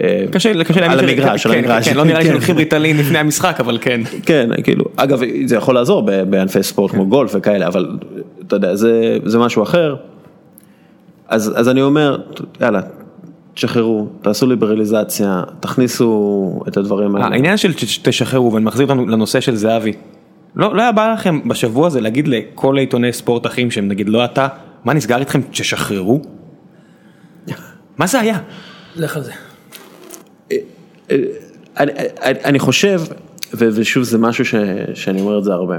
[0.00, 1.88] אה, קשה, קשה על להאמין ש- המגרש, על כן, המגרש.
[1.88, 2.30] כן, לא נראה לי כן.
[2.30, 4.00] שלוקחים ריטלין לפני המשחק, אבל כן.
[4.26, 7.98] כן, כאילו, אגב, זה יכול לעזור ב- בענפי ספורט כמו גולף וכאלה, אבל
[8.46, 9.96] אתה יודע, זה, זה משהו אחר.
[11.28, 12.18] אז, אז אני אומר,
[12.60, 12.80] יאללה,
[13.54, 17.26] תשחררו, תעשו ליברליזציה, תכניסו את הדברים האלה.
[17.26, 17.72] העניין של
[18.02, 19.92] תשחררו, ואני מחזיר אותנו לנושא של זהבי.
[20.56, 24.24] לא, לא היה בא לכם בשבוע הזה להגיד לכל העיתוני ספורט אחים שהם נגיד לא
[24.24, 24.48] אתה,
[24.84, 26.20] מה נסגר איתכם, תשחררו?
[27.98, 28.38] מה זה היה?
[28.96, 29.32] לך על זה.
[31.78, 31.92] אני,
[32.22, 33.00] אני, אני חושב,
[33.54, 34.54] ו, ושוב זה משהו ש,
[34.94, 35.78] שאני אומר את זה הרבה,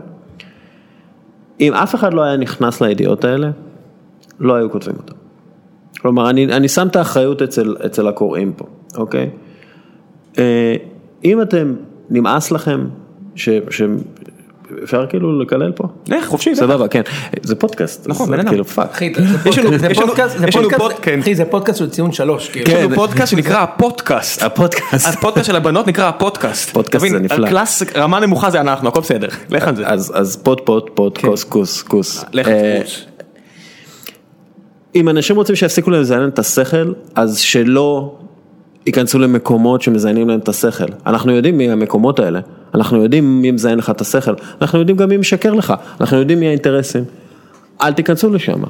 [1.60, 3.52] אם אף אחד לא היה נכנס לידיעות האלה,
[4.40, 5.14] לא היו כותבים אותם.
[6.02, 9.30] כלומר, אני, אני שם את האחריות אצל, אצל הקוראים פה, אוקיי?
[10.38, 10.76] אה,
[11.24, 11.76] אם אתם,
[12.10, 12.88] נמאס לכם,
[13.36, 13.82] ש, ש,
[14.84, 15.84] אפשר כאילו לקלל פה?
[16.08, 16.56] לך, חופשי.
[16.56, 17.02] סבבה, כן,
[17.42, 18.50] זה פודקאסט, נכון, בן אדם.
[18.50, 18.90] כאילו fuck.
[18.92, 21.20] אחי, זה יש לנו- פודקאסט- כן.
[21.20, 22.72] אחי, זה פודקאסט של ציון שלוש, כאילו.
[22.72, 24.44] יש לנו פודקאסט שנקרא הפודקאסט.
[24.44, 25.08] הפודקאסט.
[25.08, 26.70] הפודקאסט של הבנות נקרא הפודקאסט.
[26.70, 27.48] פודקאסט זה נפלא.
[27.48, 29.28] הקלאס, רמה נמוכה זה אנחנו, הכל בסדר.
[29.50, 29.88] לך על זה.
[29.88, 32.26] אז, אז פוד פוד פוד כוס כוס כוס.
[32.34, 32.82] לך אה.
[34.96, 38.16] אם אנשים רוצים שיפסיקו לזיין את השכל, אז שלא
[38.86, 40.86] ייכנסו למקומות שמזיינים להם את השכל.
[41.06, 42.40] אנחנו יודעים מי המקומות האלה,
[42.76, 46.40] אנחנו יודעים מי מזיין לך את השכל, אנחנו יודעים גם מי משקר לך, אנחנו יודעים
[46.40, 47.04] מי האינטרסים.
[47.84, 48.62] אל תיכנסו לשם.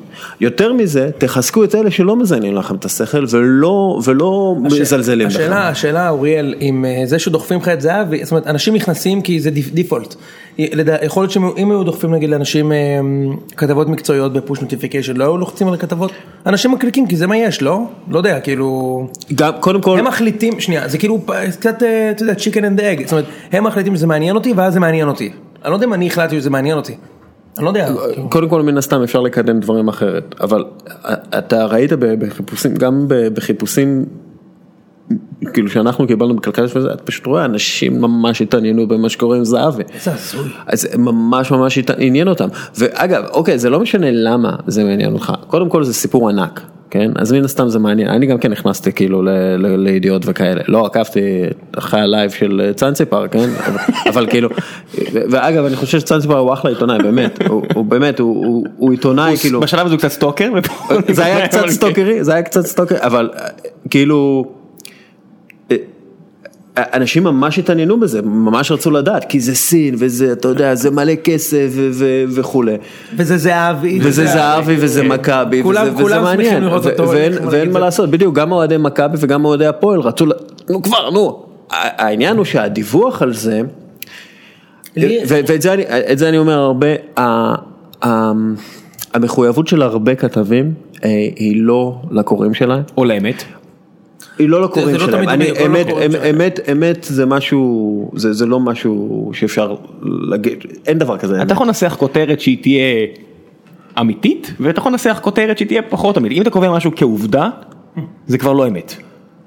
[0.41, 5.35] יותר מזה, תחזקו את אלה שלא מזיינים לכם את השכל ולא, ולא מזלזלים בך.
[5.35, 9.39] השאלה, השאלה אוריאל, אם אה, זה שדוחפים לך את זהבי, זאת אומרת, אנשים נכנסים כי
[9.39, 10.15] זה דיפ- default.
[11.03, 12.77] יכול להיות שאם היו דוחפים נגיד לאנשים אה,
[13.57, 16.11] כתבות מקצועיות ב push notification, לא היו לוחצים על הכתבות?
[16.45, 17.79] אנשים מקליקים כי זה מה יש, לא?
[18.11, 19.07] לא יודע, כאילו...
[19.35, 21.19] גם, קודם כל, הם מחליטים, שנייה, זה כאילו
[21.59, 24.73] קצת, אה, אתה יודע, chicken and egg, זאת אומרת, הם מחליטים שזה מעניין אותי ואז
[24.73, 25.31] זה מעניין אותי.
[25.63, 26.95] אני לא יודע אם אני החלטתי שזה מעניין אותי.
[27.57, 27.89] אני לא יודע.
[28.13, 28.29] כאילו.
[28.29, 30.63] קודם כל מן הסתם אפשר לקדם דברים אחרת, אבל
[31.37, 34.05] אתה ראית בחיפושים, גם בחיפושים,
[35.53, 39.83] כאילו שאנחנו קיבלנו בכלכלת וזה, אתה פשוט רואה אנשים ממש התעניינו במה שקורה עם זהבי.
[39.93, 40.49] איזה הזוי.
[40.67, 45.69] אז ממש ממש עניין אותם, ואגב, אוקיי, זה לא משנה למה זה מעניין אותך, קודם
[45.69, 46.61] כל זה סיפור ענק.
[46.93, 50.61] כן, אז מן הסתם זה מעניין, אני גם כן נכנסתי כאילו ל- ל- לידיעות וכאלה,
[50.67, 51.19] לא עקבתי
[51.77, 53.49] אחרי הלייב של צאנציפר, כן,
[54.09, 54.49] אבל, כאילו,
[55.13, 59.95] ואגב אני חושב שצאנציפר הוא אחלה עיתונאי, באמת, הוא, באמת, הוא, עיתונאי כאילו, בשלב הזה
[59.95, 60.49] הוא קצת stalker.
[61.07, 61.69] זה היה קצת כן.
[61.71, 63.47] סטוקרי, זה היה קצת סטוקרי, אבל אה,
[63.89, 64.62] כאילו, אה,
[66.77, 71.15] אנשים ממש התעניינו בזה, ממש רצו לדעת, כי זה סין וזה, אתה יודע, זה מלא
[71.15, 72.75] כסף ו- ו- וכולי.
[73.17, 73.99] וזה זהבי.
[74.03, 77.79] וזה זהבי וזה מכבי, כולם- וזה- וזה כולם שמחים מעניין, ו- אותו, ואין- ואין מה.
[77.79, 80.25] לעשות, בדיוק, גם אוהדי מכבי וגם אוהדי הפועל רצו,
[80.69, 83.61] נו כבר, נו, העניין הוא שהדיווח על זה,
[85.27, 85.83] ואת זה אני-
[86.17, 87.55] זה אני אומר הרבה, ה-
[88.05, 88.31] ה-
[89.13, 93.43] המחויבות של הרבה כתבים אה, היא לא לקוראים שלהם, או לאמת.
[94.39, 96.35] היא לא לקוראים לא שלהם, תמיד אני, לא אמת, לקוראים שלהם.
[96.35, 101.41] אמת, אמת זה משהו, זה זה לא משהו שאפשר להגיד, אין דבר כזה.
[101.41, 103.05] אתה יכול לנסח כותרת שהיא תהיה
[103.99, 106.37] אמיתית, ואתה יכול לנסח כותרת שהיא תהיה פחות אמיתית.
[106.37, 107.49] אם אתה קובע משהו כעובדה,
[108.27, 108.95] זה כבר לא אמת.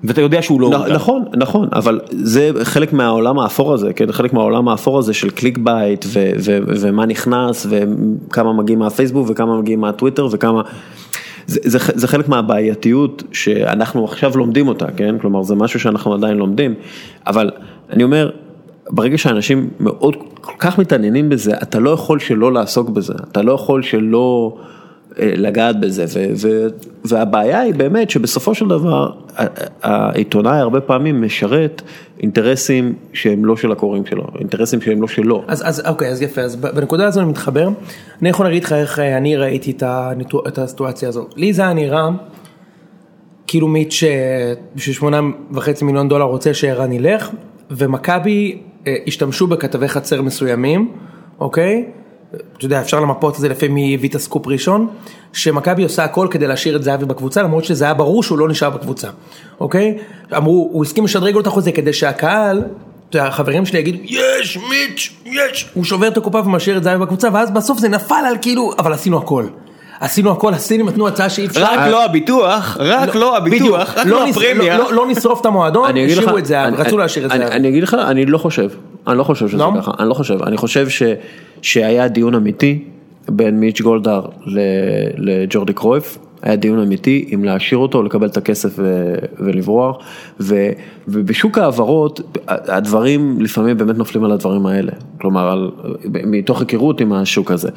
[0.04, 0.70] ואתה יודע שהוא לא...
[0.70, 0.92] נ-.
[0.92, 5.58] נכון, נכון, אבל זה חלק מהעולם האפור הזה, כן, חלק מהעולם האפור הזה של click
[5.58, 10.62] bait ו- ו- ומה נכנס וכמה מגיעים מהפייסבוק וכמה מגיעים מהטוויטר וכמה,
[11.46, 16.36] זה, זה, זה חלק מהבעייתיות שאנחנו עכשיו לומדים אותה, כן, כלומר זה משהו שאנחנו עדיין
[16.36, 16.74] לומדים,
[17.26, 17.50] אבל
[17.90, 18.30] אני אומר,
[18.90, 23.52] ברגע שאנשים מאוד כל כך מתעניינים בזה, אתה לא יכול שלא לעסוק בזה, אתה לא
[23.52, 24.56] יכול שלא
[25.18, 26.66] לגעת בזה, ו, ו,
[27.04, 29.10] והבעיה היא באמת שבסופו של דבר
[29.82, 31.82] העיתונאי הרבה פעמים משרת
[32.20, 35.44] אינטרסים שהם לא של הקוראים שלו, אינטרסים שהם לא שלו.
[35.46, 37.68] אז, אז אוקיי, אז יפה, אז בנקודה הזו אני מתחבר.
[38.22, 41.26] אני יכול להגיד לך איך אה, אני ראיתי את, הניתו, את הסיטואציה הזו.
[41.36, 42.08] לי זה היה נראה
[43.46, 45.20] כאילו מיץ' אה, בשביל שמונה
[45.52, 47.30] וחצי מיליון דולר רוצה שערן ילך,
[47.70, 50.92] ומכבי אה, השתמשו בכתבי חצר מסוימים,
[51.40, 51.84] אוקיי?
[52.56, 54.86] אתה יודע, אפשר למפות את זה לפי מי הביא את הסקופ ראשון,
[55.32, 58.70] שמכבי עושה הכל כדי להשאיר את זהבי בקבוצה, למרות שזה היה ברור שהוא לא נשאר
[58.70, 59.08] בקבוצה,
[59.60, 59.98] אוקיי?
[60.36, 62.62] אמרו, הוא הסכים לשדרג לו את החוזה כדי שהקהל,
[63.14, 67.50] החברים שלי יגידו, יש, מיץ', יש, הוא שובר את הקופה ומשאיר את זהבי בקבוצה, ואז
[67.50, 69.46] בסוף זה נפל על כאילו, אבל עשינו הכל.
[70.00, 71.62] עשינו הכל, הסינים נתנו הצעה שאי אפשר.
[71.64, 73.60] רק לא הביטוח, רק לא בדיוק.
[73.62, 74.78] הביטוח, רק לא נס- הפרמיה.
[74.78, 77.36] לא- לא נשרוף את המועדון, השאירו את זה, רצו להשאיר את זה.
[77.36, 78.68] אני אגיד לך, אני לא חושב,
[79.06, 79.72] אני לא חושב שזה לא?
[79.76, 81.02] ככה, אני לא חושב, אני חושב ש-
[81.62, 82.84] שהיה דיון אמיתי
[83.28, 84.22] בין מיץ' גולדהר
[85.16, 89.96] לג'ורדי קרויף, היה דיון אמיתי אם להשאיר אותו, לקבל את הכסף ו- ולברוח,
[90.40, 90.70] ו-
[91.08, 95.70] ובשוק ההעברות הדברים לפעמים באמת נופלים על הדברים האלה, כלומר על-
[96.04, 97.68] מתוך היכרות עם השוק הזה.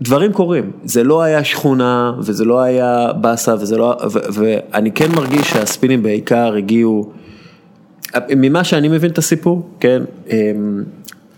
[0.00, 5.08] דברים קורים, זה לא היה שכונה וזה לא היה באסה וזה לא, ו, ואני כן
[5.16, 7.10] מרגיש שהספינים בעיקר הגיעו,
[8.36, 10.82] ממה שאני מבין את הסיפור, כן, אמ,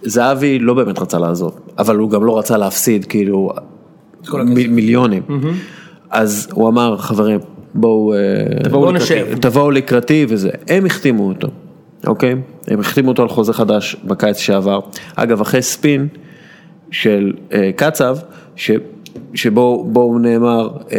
[0.02, 3.50] זהבי לא באמת רצה לעזוב, אבל הוא גם לא רצה להפסיד כאילו.
[4.32, 5.22] מ- מיליונים,
[6.10, 7.40] אז הוא אמר חברים
[7.74, 8.18] בואו, אה,
[8.70, 9.38] בואו לקראתי, נשב.
[9.40, 11.48] תבואו לקראתי וזה, הם החתימו אותו,
[12.06, 12.34] אוקיי,
[12.68, 14.80] הם החתימו אותו על חוזה חדש בקיץ שעבר,
[15.16, 16.08] אגב אחרי ספין
[16.90, 18.16] של אה, קצב,
[18.56, 18.70] ש,
[19.34, 20.98] שבו נאמר אה,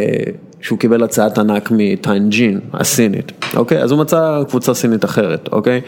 [0.61, 3.83] שהוא קיבל הצעת ענק מטיינג'ין הסינית, אוקיי?
[3.83, 5.81] אז הוא מצא קבוצה סינית אחרת, אוקיי?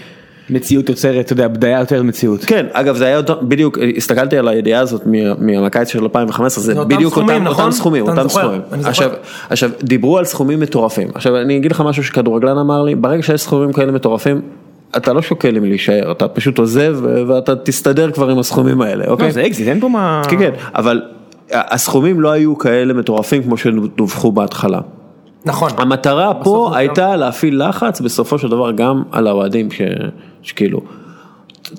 [0.50, 2.46] מציאות יוצרת, אתה יודע, בדיה יותר מציאות.
[2.46, 6.80] כן, אגב זה היה אותו, בדיוק, הסתכלתי על הידיעה הזאת מה- מהקיץ של 2015, זה
[6.80, 7.64] אותם בדיוק סכומים, אותם, נכון?
[7.66, 8.62] אותם סכומים, אותם סכומים.
[8.84, 9.12] עכשיו,
[9.50, 13.42] עכשיו, דיברו על סכומים מטורפים, עכשיו אני אגיד לך משהו שכדורגלן אמר לי, ברגע שיש
[13.42, 14.42] סכומים כאלה מטורפים,
[14.98, 19.26] אתה לא שוקל אם להישאר, אתה פשוט עוזב ואתה תסתדר כבר עם הסכומים האלה, אוקיי?
[19.28, 20.22] לא, זה אקזיט, אין פה מה...
[20.30, 21.02] כן, כן, אבל
[21.54, 24.80] הסכומים לא היו כאלה מטורפים כמו שדווחו בהתחלה.
[25.46, 25.72] נכון.
[25.78, 29.82] המטרה פה הייתה להפעיל לחץ בסופו של דבר גם על האוהדים ש...
[30.42, 30.82] שכאילו,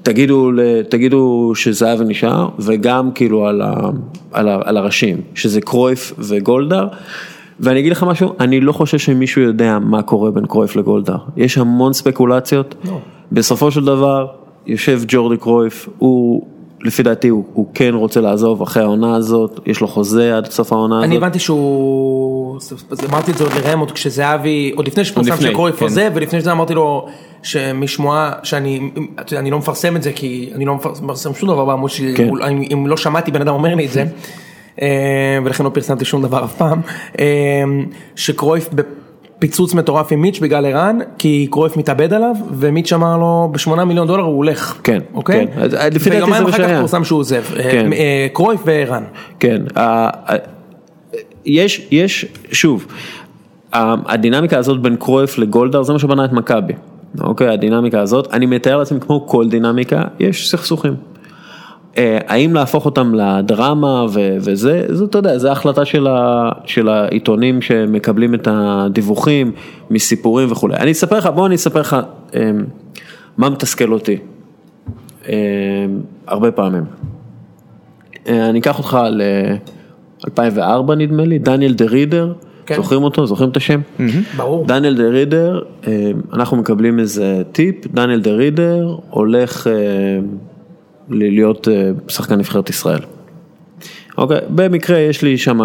[0.02, 0.50] תגידו,
[0.88, 3.74] תגידו שזהבי נשאר וגם כאילו על, ה...
[4.32, 4.58] על, ה...
[4.64, 6.88] על הראשים, שזה קרויף וגולדהר.
[7.60, 11.18] ואני אגיד לך משהו, אני לא חושב שמישהו יודע מה קורה בין קרויף לגולדהר.
[11.36, 12.74] יש המון ספקולציות.
[12.84, 12.98] לא.
[13.32, 14.26] בסופו של דבר,
[14.66, 16.46] יושב ג'ורדי קרויף, הוא,
[16.84, 20.72] לפי דעתי, הוא, הוא כן רוצה לעזוב אחרי העונה הזאת, יש לו חוזה עד סוף
[20.72, 21.08] העונה הזאת.
[21.08, 22.56] אני הבנתי שהוא,
[22.90, 25.84] אז אמרתי את זה עוד לראם עוד כשזהבי, עוד לפני שפורסם לפני, שקרויף כן.
[25.84, 27.06] עוזב, ולפני זה אמרתי לו
[27.42, 31.64] שמשמועה שאני, אתה יודע, אני לא מפרסם את זה כי אני לא מפרסם שום דבר
[31.64, 32.28] בעמוד שלי, כן.
[32.50, 34.04] אם- אם לא שמעתי בן אדם אומר לי את זה,
[34.82, 34.88] אה,
[35.44, 36.80] ולכן לא פרסמתי שום דבר אף פעם,
[37.18, 37.24] אה,
[38.16, 38.68] שקרויף
[39.38, 44.06] בפיצוץ מטורף עם מיץ' בגלל ערן, כי קרויף מתאבד עליו, ומיץ' אמר לו בשמונה מיליון
[44.06, 45.46] דולר הוא הולך, כן, אוקיי?
[45.54, 45.60] כן.
[45.62, 46.78] אז, אה, לפי דעתי זה ויומיים מה אחר כך שהיה.
[46.78, 47.92] פורסם שהוא עוזב, אה, כן.
[47.92, 49.02] אה, קרויף וערן.
[49.40, 50.36] כן, ה- ה-
[51.44, 52.86] יש, יש, שוב,
[53.72, 56.72] הדינמיקה הזאת בין קרויף לגולדהר זה מה שבנה את מכבי,
[57.20, 60.94] אוקיי, הדינמיקה הזאת, אני מתאר לעצמי כמו כל דינמיקה, יש סכסוכים.
[61.98, 66.88] אה, האם להפוך אותם לדרמה ו- וזה, זה אתה יודע, זה החלטה של, ה- של
[66.88, 69.52] העיתונים שמקבלים את הדיווחים
[69.90, 70.76] מסיפורים וכולי.
[70.76, 71.96] אני אספר לך, בוא אני אספר לך
[72.34, 72.50] אה,
[73.38, 74.16] מה מתסכל אותי,
[75.28, 75.34] אה,
[76.26, 76.84] הרבה פעמים.
[78.28, 82.32] אה, אני אקח אותך ל-2004 נדמה לי, דניאל דה רידר,
[82.66, 82.74] כן.
[82.76, 83.26] זוכרים אותו?
[83.26, 83.80] זוכרים את השם?
[84.36, 84.66] ברור.
[84.66, 89.70] דניאל דה רידר, אה, אנחנו מקבלים איזה טיפ, דניאל דה רידר הולך ל-
[91.08, 93.00] להיות אה, שחקן נבחרת ישראל.
[94.18, 95.60] אוקיי, במקרה יש לי שם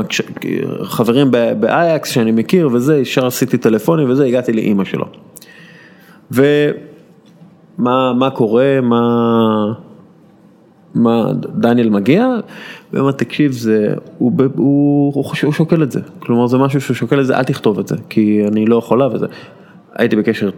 [0.83, 5.05] חברים באייקס שאני מכיר וזה, ישר עשיתי טלפונים וזה, הגעתי לאימא שלו.
[6.31, 9.73] ומה מה קורה, מה,
[10.95, 12.27] מה דניאל מגיע,
[12.93, 16.95] והוא אומר תקשיב זה, הוא, הוא, הוא, הוא שוקל את זה, כלומר זה משהו שהוא
[16.95, 19.25] שוקל את זה, אל תכתוב את זה, כי אני לא יכולה וזה.
[19.95, 20.49] הייתי בקשר,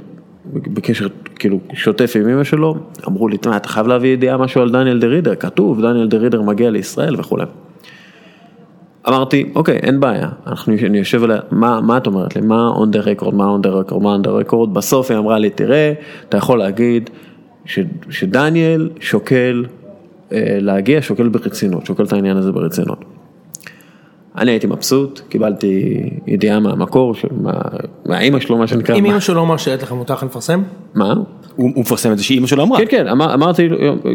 [0.46, 2.76] בקשר כאילו שוטף עם אמא שלו,
[3.08, 6.42] אמרו לי, אתה חייב להביא ידיעה משהו על דניאל דה רידר, כתוב, דניאל דה רידר
[6.42, 7.46] מגיע לישראל וכולי.
[9.08, 12.96] אמרתי, אוקיי, אין בעיה, אנחנו, אני יושב עליה, מה, מה את אומרת לי, מה on
[12.96, 15.94] the record, מה on the record, מה on the record, בסוף היא אמרה לי, תראה,
[16.30, 17.10] אתה יכול להגיד
[17.66, 19.66] ש, שדניאל שוקל
[20.32, 23.06] אה, להגיע, שוקל ברצינות, שוקל את העניין הזה ברצינות.
[24.38, 27.52] אני הייתי מבסוט, קיבלתי ידיעה מהמקור, מה,
[28.06, 28.96] מהאימא שלו, מה שנקרא.
[28.96, 30.62] אם אמא שלו לא מאשרת לך מותר לך לפרסם?
[30.96, 31.14] מה?
[31.56, 32.80] הוא מפרסם את זה שאימא שלו אמרה.
[32.80, 33.70] כן, כן, אמר, אמרתי,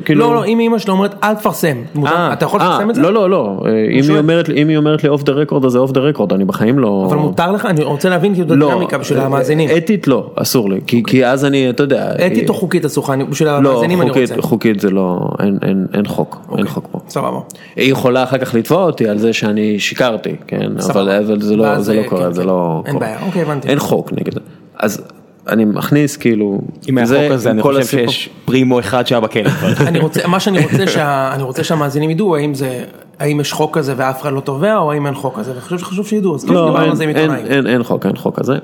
[0.04, 0.20] כאילו...
[0.20, 1.76] לא, לא, אם אמא שלו אומרת אל תפרסם,
[2.06, 3.00] אה, אתה יכול אה, לפרסם את זה?
[3.02, 4.10] לא, לא, לא, אה, אם.
[4.10, 6.32] היא אומרת לי- אם היא אומרת לי off the record, אז זה off the record,
[6.32, 7.04] אני בחיים לא...
[7.08, 7.66] אבל מותר לך?
[7.66, 9.68] אני רוצה להבין כאילו את הדינמיקה בשביל המאזינים.
[9.70, 12.12] אה, אתית לא, אסור לי, כי- אז אני, אתה יודע...
[12.26, 13.10] אתית אה, או חוקית אסור לך?
[13.10, 14.34] אני- בשביל לא, המאזינים אני רוצה.
[14.42, 16.98] חוקית זה לא, אין- חוק, אין חוק פה.
[17.08, 17.38] סבבה.
[17.76, 20.05] היא יכולה אחר כך לתבוע אותי על זה שאני שיקרתי,
[20.46, 21.00] כן, סבבה.
[21.00, 22.48] אבל אבל זה לא ואז, זה לא קורה, כן, זה כן.
[22.48, 22.82] לא...
[22.86, 23.06] אין קורה.
[23.06, 23.68] בעיה, אוקיי, הבנתי.
[23.68, 24.40] אין חוק נגד זה.
[24.76, 25.02] אז
[25.48, 26.58] אני מכניס כאילו...
[26.86, 28.12] עם החוק זה, הזה אני כל חושב הסיפור.
[28.12, 29.68] שיש פרימו אחד שהיה בכלא כבר.
[29.88, 32.84] אני רוצה, מה שאני רוצה, שה, אני רוצה שהמאזינים ידעו, האם זה,
[33.18, 35.78] האם יש חוק כזה ואף אחד לא תובע, או האם אין חוק כזה, ואני חושב
[35.78, 37.46] שחשוב שידעו, אז כאילו לא, דיברנו אין, על זה עם אין, עיתונאים.
[37.46, 38.54] אין, אין חוק, אין חוק כזה.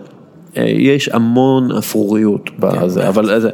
[0.56, 3.50] אה, יש המון אפרוריות בזה, אבל זה...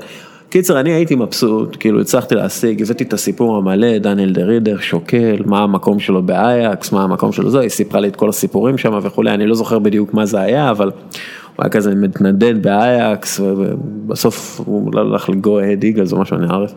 [0.51, 5.43] קיצר, אני הייתי מבסוט, כאילו הצלחתי להשיג, הבאתי את הסיפור המלא, דניאל דה רידר שוקל,
[5.47, 8.99] מה המקום שלו באייקס, מה המקום שלו זה, היא סיפרה לי את כל הסיפורים שם
[9.03, 14.61] וכולי, אני לא זוכר בדיוק מה זה היה, אבל הוא היה כזה מתנדנד באייקס, ובסוף
[14.65, 16.75] הוא לא הלך לגו אד איגלס או משהו, אני ערף.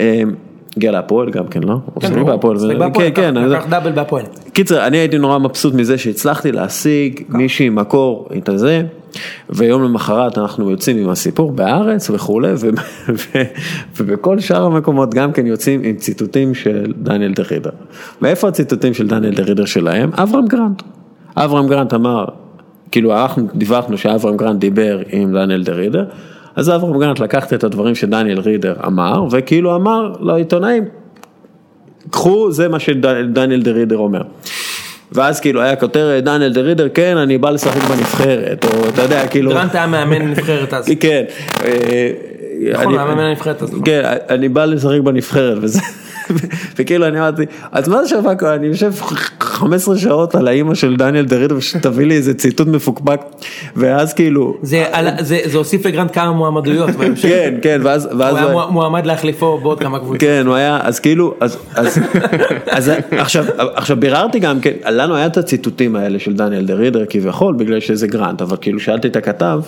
[0.00, 0.22] אה,
[0.76, 1.72] הגיע להפועל גם כן, לא?
[1.94, 2.24] הוא שיחק ברור.
[2.26, 2.56] בהפועל,
[3.14, 4.24] כן, כן, לקח דאבל בהפועל.
[4.52, 8.82] קיצר, אני הייתי נורא מבסוט מזה שהצלחתי להשיג מישהי עם מקור את הזה,
[9.50, 12.52] ויום למחרת אנחנו יוצאים עם הסיפור בהארץ וכולי,
[13.96, 17.70] ובכל שאר המקומות גם כן יוצאים עם ציטוטים של דניאל דה רידר.
[18.22, 20.10] ואיפה הציטוטים של דניאל דה רידר שלהם?
[20.14, 20.82] אברהם גרנט.
[21.36, 22.24] אברהם גרנט אמר,
[22.90, 26.04] כאילו אנחנו דיווחנו שאברהם גרנט דיבר עם דניאל דה רידר,
[26.56, 30.84] אז אברהם גרנט לקח את הדברים שדניאל רידר אמר, וכאילו אמר לעיתונאים,
[32.10, 34.22] קחו, זה מה שדניאל דה רידר אומר.
[35.12, 39.26] ואז כאילו היה כותרת, דניאל דה רידר, כן, אני בא לשחק בנבחרת, או אתה יודע,
[39.26, 39.50] כאילו...
[39.50, 40.90] גרנט היה מאמן נבחרת אז.
[41.00, 41.24] כן.
[41.64, 42.10] אה,
[42.72, 43.74] נכון, היה מאמן הנבחרת אז.
[43.84, 45.80] כן, אני בא לשחק בנבחרת וזה.
[46.78, 48.92] וכאילו אני אמרתי, אז מה זה שווה, כל- אני יושב
[49.40, 53.20] 15 שעות על האימא של דניאל דה רידר, שתביא לי איזה ציטוט מפוקפק,
[53.76, 57.28] ואז כאילו, זה על- זה- זה הוסיף לגרנט כמה מועמדויות בהמשך.
[57.28, 60.20] כן, כן, ואז, ואז, הוא היה מועמד להחליפו בעוד כמה קבוצות.
[60.20, 61.98] כן, הוא היה, אז כאילו, אז, אז,
[62.70, 67.04] אז עכשיו, עכשיו ביררתי גם כן, לנו היה את הציטוטים האלה של דניאל דה רידר
[67.10, 69.60] כביכול, בגלל שזה גרנט, אבל כאילו שאלתי את הכתב,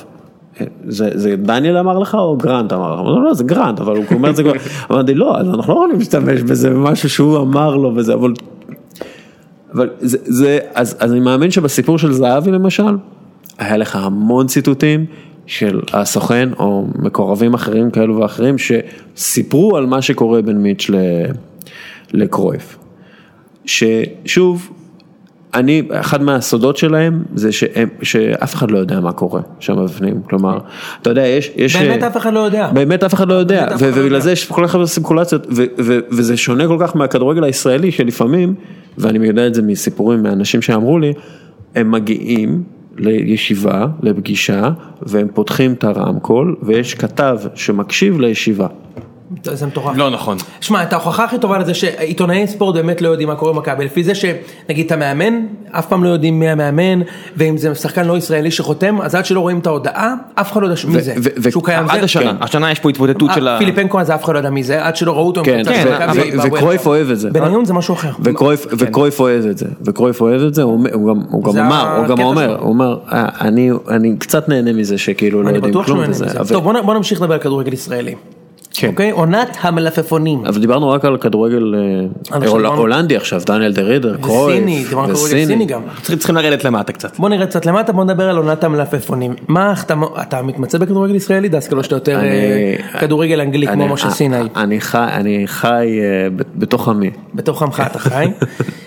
[0.89, 3.01] זה, זה דניאל אמר לך או גרנט אמר לך?
[3.01, 4.53] לו, לא, זה גרנט, אבל הוא אומר את זה כבר,
[4.91, 8.33] אמרתי, לא, אז אנחנו לא יכולים להשתמש בזה, במשהו שהוא אמר לו וזה, אבל,
[9.75, 12.97] אבל זה, זה אז, אז אני מאמין שבסיפור של זהבי למשל,
[13.59, 15.05] היה לך המון ציטוטים
[15.47, 21.25] של הסוכן או מקורבים אחרים כאלו ואחרים שסיפרו על מה שקורה בין מיץ' ל-
[22.13, 22.79] לקרויף.
[23.67, 24.71] ששוב,
[25.55, 30.59] אני, אחד מהסודות שלהם זה שהם, שאף אחד לא יודע מה קורה שם בפנים, כלומר,
[31.03, 32.71] אתה יודע, יש, יש, באמת אף אחד לא יודע.
[32.73, 34.21] באמת אף אחד לא יודע, אחד לא ובגלל יודע.
[34.21, 35.47] זה יש כל כך הרבה סימקולציות,
[36.11, 38.55] וזה שונה כל כך מהכדורגל הישראלי שלפעמים,
[38.99, 41.13] ואני יודע את זה מסיפורים מאנשים שאמרו לי,
[41.75, 42.63] הם מגיעים
[42.97, 44.71] לישיבה, לפגישה,
[45.03, 48.67] והם פותחים את הרמקול, ויש כתב שמקשיב לישיבה.
[49.43, 49.97] זה מטורף.
[49.97, 50.37] לא נכון.
[50.61, 54.05] שמע, את ההוכחה הכי טובה לזה שעיתונאי ספורט באמת לא יודעים מה קורה במכבי, לפי
[54.05, 55.35] זה שנגיד אתה מאמן,
[55.71, 57.01] אף פעם לא יודעים מי המאמן,
[57.37, 60.67] ואם זה שחקן לא ישראלי שחותם, אז עד שלא רואים את ההודעה, אף אחד לא
[60.67, 61.15] יודע מי זה,
[61.51, 61.87] שהוא קיים.
[61.89, 63.59] עד השנה, השנה יש פה התמודדות של אה, ה...
[63.59, 65.43] פיליפנקו אז אף אחד לא יודע מי זה, עד שלא ראו אותו.
[65.45, 66.87] כן, כן, של וקרויף.
[66.87, 67.31] אוהב את זה.
[67.31, 68.11] בניון זה משהו אחר.
[68.21, 72.59] וקרויף, וקרויף אוהב את זה, וקרויף אוהב את זה, הוא גם, אמר, הוא גם אומר.
[72.61, 76.05] הוא אומר, "אה, אני, קצת נהנה מזה שכאילו לא אני יודעים כלום
[76.49, 78.15] טוב בוא נמשיך לדבר על כדורגל ישראלי.
[78.81, 78.89] כן.
[78.89, 79.11] אוקיי?
[79.11, 80.47] עונת המלפפונים.
[80.47, 81.75] אבל דיברנו רק על כדורגל
[82.33, 85.81] אה, דיברנו- הולנדי עכשיו, דניאל דה רידר, קרויף, וסיני, דיברנו על כדורגל סיני גם.
[85.97, 87.17] צריכים צריכים לרדת למטה קצת.
[87.19, 89.35] בוא נראה קצת למטה, בוא נדבר על עונת המלפפונים.
[89.49, 92.29] מה אתה, אתה מתמצא בכדורגל ישראלי דסקל או שאתה יותר אני-
[92.95, 94.37] אה, כדורגל אנגלי כמו אני- משה אה, סיני?
[94.57, 95.69] אני חי, אני חי
[96.01, 97.11] אה, ב- בתוך עמי.
[97.35, 98.27] בתוך עמך אתה חי.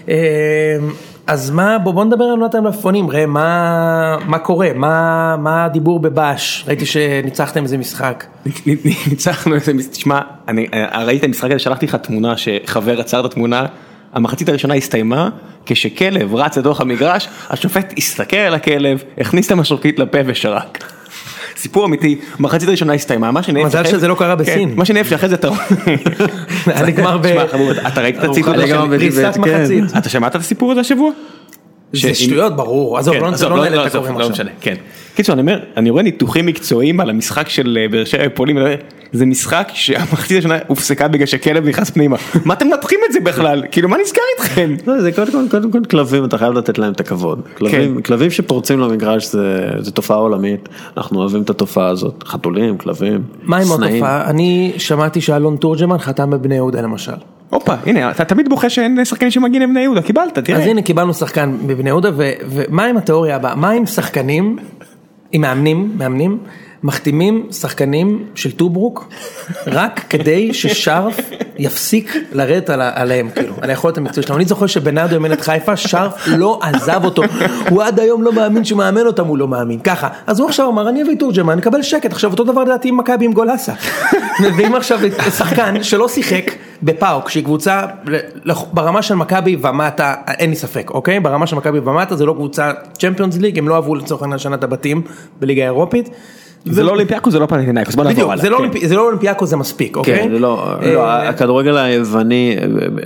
[1.27, 5.99] אז מה, בוא, בוא נדבר על עונת המלפפונים, ראה מה, מה קורה, מה, מה הדיבור
[5.99, 8.23] בבאש, ראיתי שניצחתם איזה משחק.
[9.09, 13.19] ניצחנו איזה, מס- תשמע, אני אה, ראיתי את המשחק הזה, שלחתי לך תמונה שחבר עצר
[13.19, 13.65] את התמונה,
[14.13, 15.29] המחצית הראשונה הסתיימה,
[15.65, 20.91] כשכלב רץ לתוך המגרש, השופט הסתכל על הכלב, הכניס את המשרוקית לפה ושרק.
[21.55, 23.65] סיפור אמיתי, מחצית הראשונה הסתיימה, מה שנהיה...
[23.65, 24.73] מזל שזה לא קרה בסין.
[24.75, 25.49] מה שנהיה שאחרי זה אתה...
[26.65, 27.25] היה נגמר ב...
[27.87, 28.75] אתה ראית את הציטוט הזה?
[28.89, 29.41] פריסת כן.
[29.41, 29.83] מחצית.
[29.97, 31.11] אתה שמעת את הסיפור הזה השבוע?
[31.93, 34.31] זה שטויות ברור, עזוב, כן, לא עזוב, לא לא, נעלה לא, את הקוראים לא עכשיו.
[34.31, 34.75] משנה, כן.
[35.15, 38.57] קיצור, אני אומר, אני רואה ניתוחים מקצועיים על המשחק של אה, באר שבע פולין,
[39.13, 42.17] זה משחק שהמחצית השנה הופסקה בגלל שכלב נכנס פנימה.
[42.45, 43.63] מה אתם מנתחים את זה בכלל?
[43.71, 44.75] כאילו מה נסגר איתכם?
[44.87, 47.41] לא, זה קודם כל, קודם כל כלבים, אתה חייב לתת להם את הכבוד.
[47.57, 52.23] כלבים, כלבים שפורצים למגרש זה, זה תופעה עולמית, אנחנו אוהבים את התופעה הזאת.
[52.27, 53.95] חתולים, כלבים, מה עם עוד סנאים.
[53.95, 54.29] תופעה?
[54.29, 57.11] אני שמעתי שאלון תורג'מן חתם בבני יהודה למשל.
[57.49, 60.59] הופה, הנה, אתה תמיד בוכה שאין שחקנים שמגיעים לבני יהודה, קיבלת, תראה.
[60.59, 63.55] אז הנה קיבלנו שחקן בבני יהודה, ו- ומה עם התיאוריה הבאה?
[63.55, 64.57] מה עם שחקנים,
[65.31, 66.37] עם מאמנים, מאמנים,
[66.83, 69.09] מחתימים שחקנים של טוברוק,
[69.67, 71.19] רק כדי ששרף
[71.57, 74.37] יפסיק לרדת על, עליהם, כאילו, על היכולת המקצועית שלנו.
[74.37, 77.23] אני זוכר שבנאדו אימן את חיפה, שרף לא עזב אותו.
[77.69, 79.79] הוא עד היום לא מאמין שהוא מאמן אותם, הוא לא מאמין.
[79.79, 80.09] ככה.
[80.27, 82.11] אז הוא עכשיו אמר, אני אביא תורג'מן, אני אקבל שקט.
[82.11, 83.73] עכשיו אותו דבר לדעתי עם מכבי עם גולסה.
[84.39, 84.99] מביאים עכשיו
[85.37, 86.51] שחקן שלא שיחק.
[86.83, 87.85] בפאוק שהיא קבוצה
[88.73, 92.71] ברמה של מכבי ומטה אין לי ספק אוקיי ברמה של מכבי ומטה זה לא קבוצה
[92.97, 95.01] צ'מפיונס ליג הם לא עברו לצורך העניין השנה את הבתים
[95.39, 96.09] בליגה האירופית.
[96.65, 98.41] זה לא אולימפיאקוס, זה לא פנטינאיקוס, בוא נעבור הלאה.
[98.41, 98.87] זה לא כן.
[98.87, 100.23] זה לא אולימפיאקו זה מספיק אוקיי.
[100.23, 102.57] כן, לא, אה, לא, הכדורגל היווני,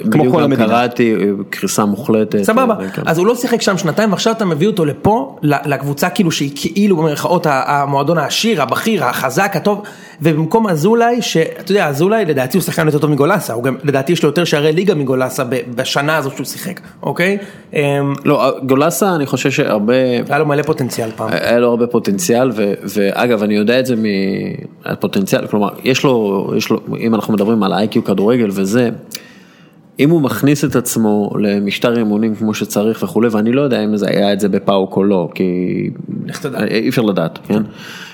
[0.06, 0.68] בדיוק כל גם המדינה.
[0.68, 2.44] קראתי, אה, קריסה מוחלטת.
[2.44, 3.02] סבבה, אה, כן.
[3.06, 6.98] אז הוא לא שיחק שם שנתיים ועכשיו אתה מביא אותו לפה, לקבוצה כאילו שהיא כאילו
[6.98, 9.82] במרכאות המועדון העשיר, הבכיר, החזק, הטוב,
[10.22, 14.24] ובמקום אזולאי, שאתה יודע, אזולאי לדעתי הוא שחקן יותר טוב מגולסה, הוא גם, לדעתי יש
[14.24, 15.44] לו יותר שערי ליגה מגולסה
[15.76, 17.38] בשנה הזאת שהוא שיחק, אוקיי?
[17.74, 17.80] אמ,
[18.26, 19.94] לא, גולסה אני חושב שהרבה,
[20.30, 21.30] היה לו מלא פוטנציאל פעם.
[21.32, 22.52] היה לו הרבה פוטנציאל,
[22.84, 23.96] ואגב אני יודע את זה
[24.86, 28.90] מהפוטנציאל, כלומר, יש לו, יש לו, אם אנחנו מדברים על איי-קיו כדורגל וזה,
[30.00, 34.08] אם הוא מכניס את עצמו למשטר אימונים כמו שצריך וכולי, ואני לא יודע אם זה
[34.10, 35.44] היה את זה בפאוק או לא, כי.
[36.72, 37.64] אי אפשר לדעת, כן?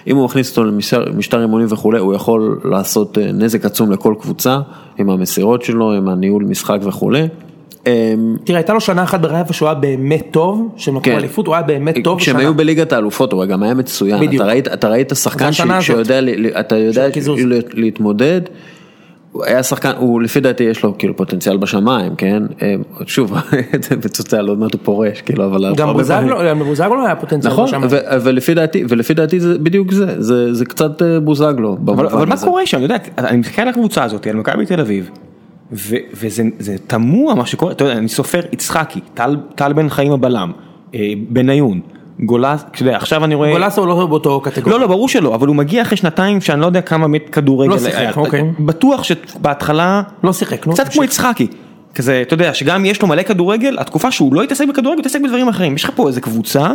[0.07, 0.71] אם הוא מכניס אותו
[1.05, 4.59] למשטר אימונים וכולי, הוא יכול לעשות אה, נזק עצום לכל קבוצה,
[4.97, 7.27] עם המסירות שלו, עם הניהול משחק וכולי.
[7.87, 11.17] אמ, תראה, הייתה לו שנה אחת בחיפה שהוא היה באמת טוב, שהם לקחו כן.
[11.17, 12.19] אליפות, הוא היה באמת טוב.
[12.19, 12.35] כשהם.
[12.35, 14.23] היו בליגת האלופות הוא גם היה מצוין.
[14.73, 15.51] אתה ראית, שחקן.
[15.81, 16.19] שיודע,
[17.73, 18.41] להתמודד,
[19.31, 23.33] הוא היה שחקן, הוא לפי דעתי יש לו כאילו פוטנציאל בשמיים, כן, אה, שוב,
[23.89, 25.73] זה מצוצל, עוד מעט הוא פורש, כאילו, אבל...
[25.75, 25.93] גם
[26.59, 27.53] בוזגלו, היה פוטנציאל.
[27.53, 27.81] נכון, בשם.
[27.89, 31.77] ו- ולפי דעתי, ולפי דעתי זה בדיוק זה, זה, זה קצת אה, בוזגלו.
[31.85, 32.37] אבל, מה.
[32.37, 35.09] קורה שם, אני יודע, אני מסתכל על הקבוצה הזאת, על מכבי תל אביב,
[35.71, 40.51] וזה זה תמוה מה שקורה, אתה יודע, אני סופר יצחקי, טל, טל בן חיים הבלם,
[40.95, 41.79] אה, בניון,
[42.19, 44.77] גולס, אתה יודע, עכשיו אני רואה, גולסה הוא לא באותו קטגוריה.
[44.77, 47.71] לא לא ברור שלא, אבל הוא מגיע אחרי שנתיים שאני לא יודע כמה מת כדורגל,
[47.71, 48.43] לא שיחק, אה, אוקיי.
[48.59, 51.03] בטוח שבהתחלה, לא שיחק, נו, קצת כמו.
[51.03, 51.47] יצחקי,
[51.95, 55.21] כזה, אתה יודע, שגם יש לו מלא כדורגל, התקופה שהוא לא התעסק בכדורגל, הוא התעסק
[55.21, 56.67] בדברים אחרים, יש לך פה איזה קבוצה.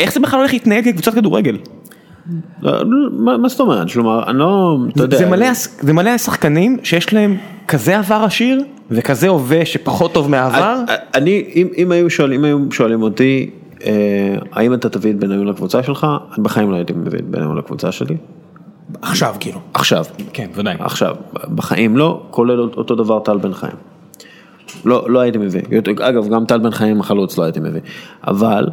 [0.00, 1.56] איך זה בכלל הולך להתנהג כקבוצת כדורגל?
[2.62, 5.46] מה מה זאת אומרת, כלומר, אני לא, אתה יודע, זה מלא,
[5.80, 7.36] זה מלא שחקנים שיש להם
[7.68, 10.76] כזה עבר עשיר וכזה הווה שפחות טוב מהעבר.
[10.88, 13.50] אני- אני, אם, אם היו שואלים, אם היו שואלים אותי,
[13.84, 13.90] אה,
[14.52, 17.92] האם אתה תביא את בניון לקבוצה שלך, אני בחיים לא הייתי מביא את בניון לקבוצה
[17.92, 18.16] שלי.
[19.02, 19.58] עכשיו כאילו.
[19.74, 20.04] עכשיו.
[20.32, 20.74] כן, ודאי.
[20.78, 21.14] עכשיו,
[21.54, 23.76] בחיים לא, כולל אותו דבר טל בן חיים.
[24.84, 25.60] לא, לא הייתי מביא.
[26.00, 27.80] אגב, גם טל בן חיים החלוץ לא הייתי מביא.
[28.26, 28.66] אבל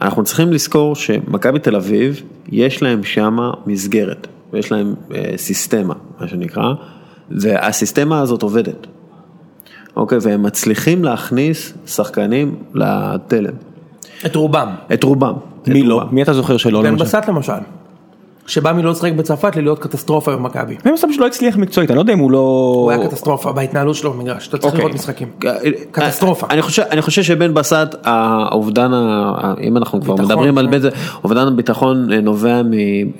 [0.00, 6.28] אנחנו צריכים לזכור שמכבי תל אביב, יש להם שמה מסגרת, ויש להם אה, סיסטמה, מה
[6.28, 6.72] שנקרא,
[7.30, 8.86] והסיסטמה הזאת עובדת.
[9.96, 13.54] אוקיי, והם מצליחים להכניס שחקנים לתלם.
[14.26, 14.68] את רובם.
[14.94, 15.34] את רובם.
[15.62, 15.94] את מי לא?
[15.94, 16.14] רובם.
[16.14, 16.82] מי אתה זוכר שלא?
[16.82, 16.96] בן?
[16.96, 17.52] בסט למשל.
[18.46, 20.76] שבא מלא לשחק בצרפת ללהיות קטסטרופה במכבי.
[20.84, 22.38] בן בסט שלא הצליח מקצועית, אני לא יודע אם הוא לא...
[22.82, 24.80] הוא היה קטסטרופה בהתנהלות שלו במגרש, אתה צריך אוקיי.
[24.84, 25.28] לראות משחקים.
[25.90, 26.46] קטסטרופה.
[26.50, 28.90] אני חושב, אני חושב שבן בסט, האובדן,
[29.62, 30.78] אם אנחנו כבר מדברים על כן.
[30.78, 30.88] זה,
[31.24, 32.62] אובדן הביטחון אה, נובע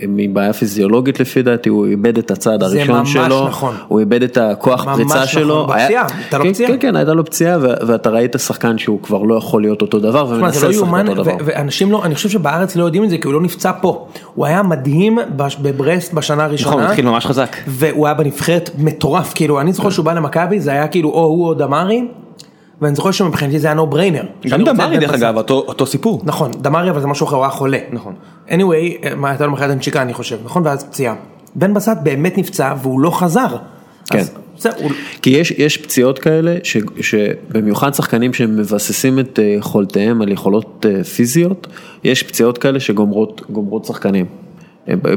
[0.09, 3.75] מבעיה פיזיולוגית לפי דעתי, הוא איבד את הצעד זה הראשון ממש שלו, נכון.
[3.89, 5.67] הוא איבד את הכוח ממש פריצה נכון, שלו.
[5.67, 6.71] בפציעה, היה- הייתה לו כן, פציעה.
[6.71, 10.25] כן, כן, הייתה לו פציעה, ואתה ראית שחקן שהוא כבר לא יכול להיות אותו דבר,
[10.25, 11.33] תשמע, ומנסה זה לא לשחק אותו דבר.
[11.45, 14.07] ואנשים לא, אני חושב שבארץ לא יודעים את זה כי הוא לא נפצע פה.
[14.35, 16.87] הוא היה מדהים בש- בברסט בשנה נכון, הוא הראשונה.
[16.89, 17.57] התחיל ממש חזק.
[17.67, 21.47] והוא היה בנבחרת מטורף, כאילו, אני זוכר שהוא בא למכבי, זה היה כאילו או הוא
[21.49, 22.09] או דמרי,
[22.83, 24.23] ואני זוכר שמבחינתי זה היה נו בריינר.
[24.49, 26.21] גם דמרי דרך אגב, אותו אותו סיפור.
[26.25, 27.79] נכון, דמרי אבל זה משהו אחר, הוא היה חולה.
[27.93, 28.15] נכון.
[28.49, 30.63] anyway, מה, הייתה לו מחלת הנשיקה אני חושב, נכון?
[30.67, 31.15] ואז פציעה.
[31.55, 33.57] בן בסט באמת נפצע והוא לא חזר.
[34.11, 34.19] כן.
[34.19, 34.31] אז
[35.23, 41.05] כי יש, יש פציעות כאלה, ש, שבמיוחד שחקנים שמבססים את אה, יכולותיהם על יכולות אה,
[41.05, 41.67] פיזיות,
[42.05, 44.27] יש פציעות כאלה שגומרות גומרות שחקנים.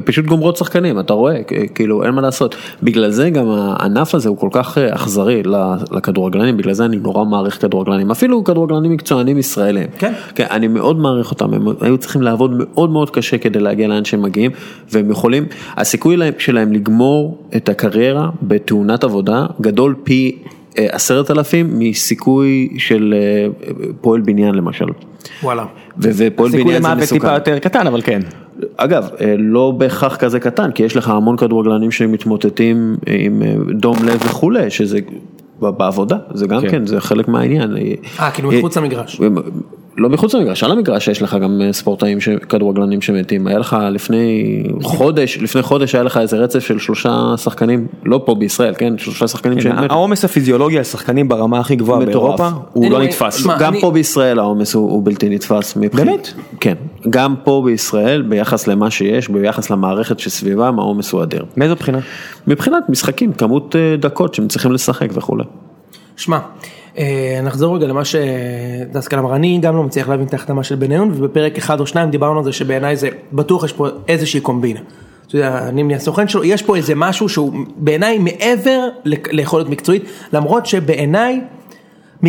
[0.06, 1.44] פשוט גומרות שחקנים, אתה רואה,
[1.76, 2.56] כאילו אין מה לעשות.
[2.84, 5.44] בגלל זה גם הענף הזה הוא כל כך אה, אכזרי
[5.92, 9.88] לכדורגלנים, בגלל זה אני נורא מעריך כדורגלנים, אפילו כדורגלנים מקצוענים ישראלים.
[9.98, 10.14] כן.
[10.36, 14.06] כן, אני מאוד מעריך אותם, הם היו צריכים לעבוד מאוד מאוד קשה כדי להגיע לאן
[14.06, 14.52] שהם מגיעים,
[14.92, 15.46] והם יכולים,
[15.78, 20.38] הסיכוי להם- שלהם לגמור את הקריירה בתאונת עבודה גדול פי
[20.78, 23.48] אה, עשרת אלפים מסיכוי של אה,
[24.02, 24.86] פועל בניין למשל.
[25.44, 25.66] וואלה.
[25.98, 27.34] ופועל בניין זה למוות טיפה מסוכן.
[27.34, 28.20] יותר קטן, אבל כן.
[28.78, 33.98] אגב, אה, לא בהכרח כזה קטן, כי יש לך המון כדורגלנים שמתמוטטים עם אה, דום
[34.06, 35.00] לב וכולי, שזה
[35.60, 36.72] בעבודה, זה גם כן.
[36.72, 37.78] כן, זה חלק מהעניין.
[38.20, 39.22] אה, כאילו מחוץ למגרש.
[39.98, 43.78] לא מחוץ למגרש, על המגרש יש לך גם אה, ספורטאים, ש- כדורגלנים שמתים, היה לך
[43.92, 44.44] לפני
[44.84, 49.28] חודש, לפני חודש היה לך איזה רצף של שלושה שחקנים, לא פה בישראל, כן, שלושה
[49.28, 49.94] שחקנים שהם מתו.
[49.94, 52.40] העומס הפיזיולוגי על שחקנים ברמה הכי גבוהה מטורף.
[52.40, 53.48] באירופה הוא לא נתפס.
[53.60, 55.78] גם אני- פה בישראל העומס הוא, הוא בלתי נתפס.
[55.78, 56.34] באמת?
[56.60, 56.76] כן,
[57.10, 61.46] גם פה בישראל ביחס למה שיש, ביחס למערכת שסביבם העומס הוא אדיר.
[61.58, 62.00] מאיזו בחינה?
[62.48, 65.44] מבחינת משחקים, כמות אה, דקות שהם צריכים לשחק וכולי.
[66.18, 66.38] שמע,
[67.44, 71.58] נחזור רגע למה שדסקל אמר, אני גם לא מצליח להבין את ההחתמה של בניון, ובפרק
[71.58, 74.80] אחד או שניים דיברנו על זה שבעיניי זה, בטוח יש פה איזושהי קומבינה.
[75.28, 80.66] אתה יודע, נימני הסוכן שלו, יש פה איזה משהו שהוא בעיניי מעבר ליכולת מקצועית, למרות
[80.66, 81.42] שבעיניי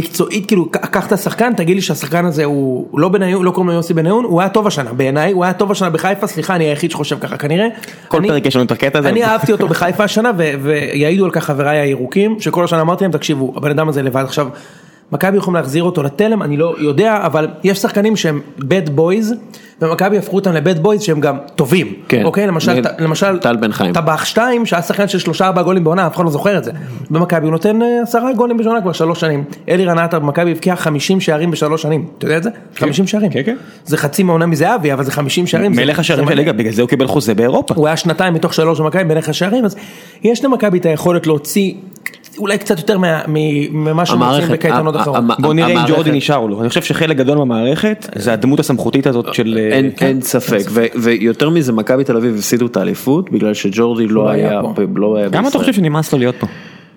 [0.00, 3.74] מקצועית, כאילו, קח את השחקן, תגיד לי שהשחקן הזה הוא לא בניון, לא קוראים לו
[3.74, 6.90] יוסי בניון, הוא היה טוב השנה, בעיניי, הוא היה טוב השנה בחיפה, סליחה, אני היחיד
[6.90, 7.66] שחושב ככה כנראה.
[8.08, 9.08] כל אני- פרק יש לנו את הקטע הזה.
[9.08, 10.30] אני אהבתי אותו בחיפה השנה
[10.62, 14.48] ויעידו על כך חבריי הירוקים שכל השנה אמרתי להם תקשיבו הבן אדם הזה לבד עכשיו
[15.12, 19.34] מכבי יכולים להחזיר אותו לתלם אני לא יודע אבל יש שחקנים שהם bad boys
[19.82, 22.22] ומכבי הפכו אותם לבד בויז שהם גם טובים כן.
[22.24, 23.92] אוקיי למשל ט- למשל טל בן חיים.
[23.92, 26.70] טבח 2 שהיה שחקן של שלושה ארבעה גולים בעונה אף אחד לא זוכר את זה
[27.10, 31.20] במכבי הוא נותן אה, עשרה גולים בשנה כבר שלוש שנים אלירן עטר במכבי הבקיע 50
[31.20, 33.56] שערים בשלוש שנים אתה יודע את זה 50 שערים כן, כן.
[33.84, 36.34] זה חצי מהעונה מזהבי אבל זה 50 שערים מלך השערים של.
[36.34, 37.74] ליגה, בגלל זה הוא קיבל חוזה באירופה.
[37.76, 39.76] הוא היה שנתיים מתוך שלוש במכבי מלך השערים, אז
[40.22, 41.72] יש למכבי את היכולת להוציא
[42.38, 45.24] אולי קצת יותר ממה שהם המערכת, מוצאים בקייטנות אחרות.
[45.38, 46.60] בוא נראה אם ג'ורדי נשאר לו.
[46.60, 49.58] אני חושב שחלק גדול מהמערכת זה הדמות הסמכותית הזאת של...
[49.60, 50.06] אה, אין, כן.
[50.06, 54.50] אין ספק, ו- ויותר מזה מכבי תל אביב הפסידו את האליפות בגלל שג'ורדי לא היה
[54.50, 54.72] היה, פה.
[54.86, 55.58] ב- לא למה אתה.
[55.58, 56.46] חושב שנמאס לו להיות פה?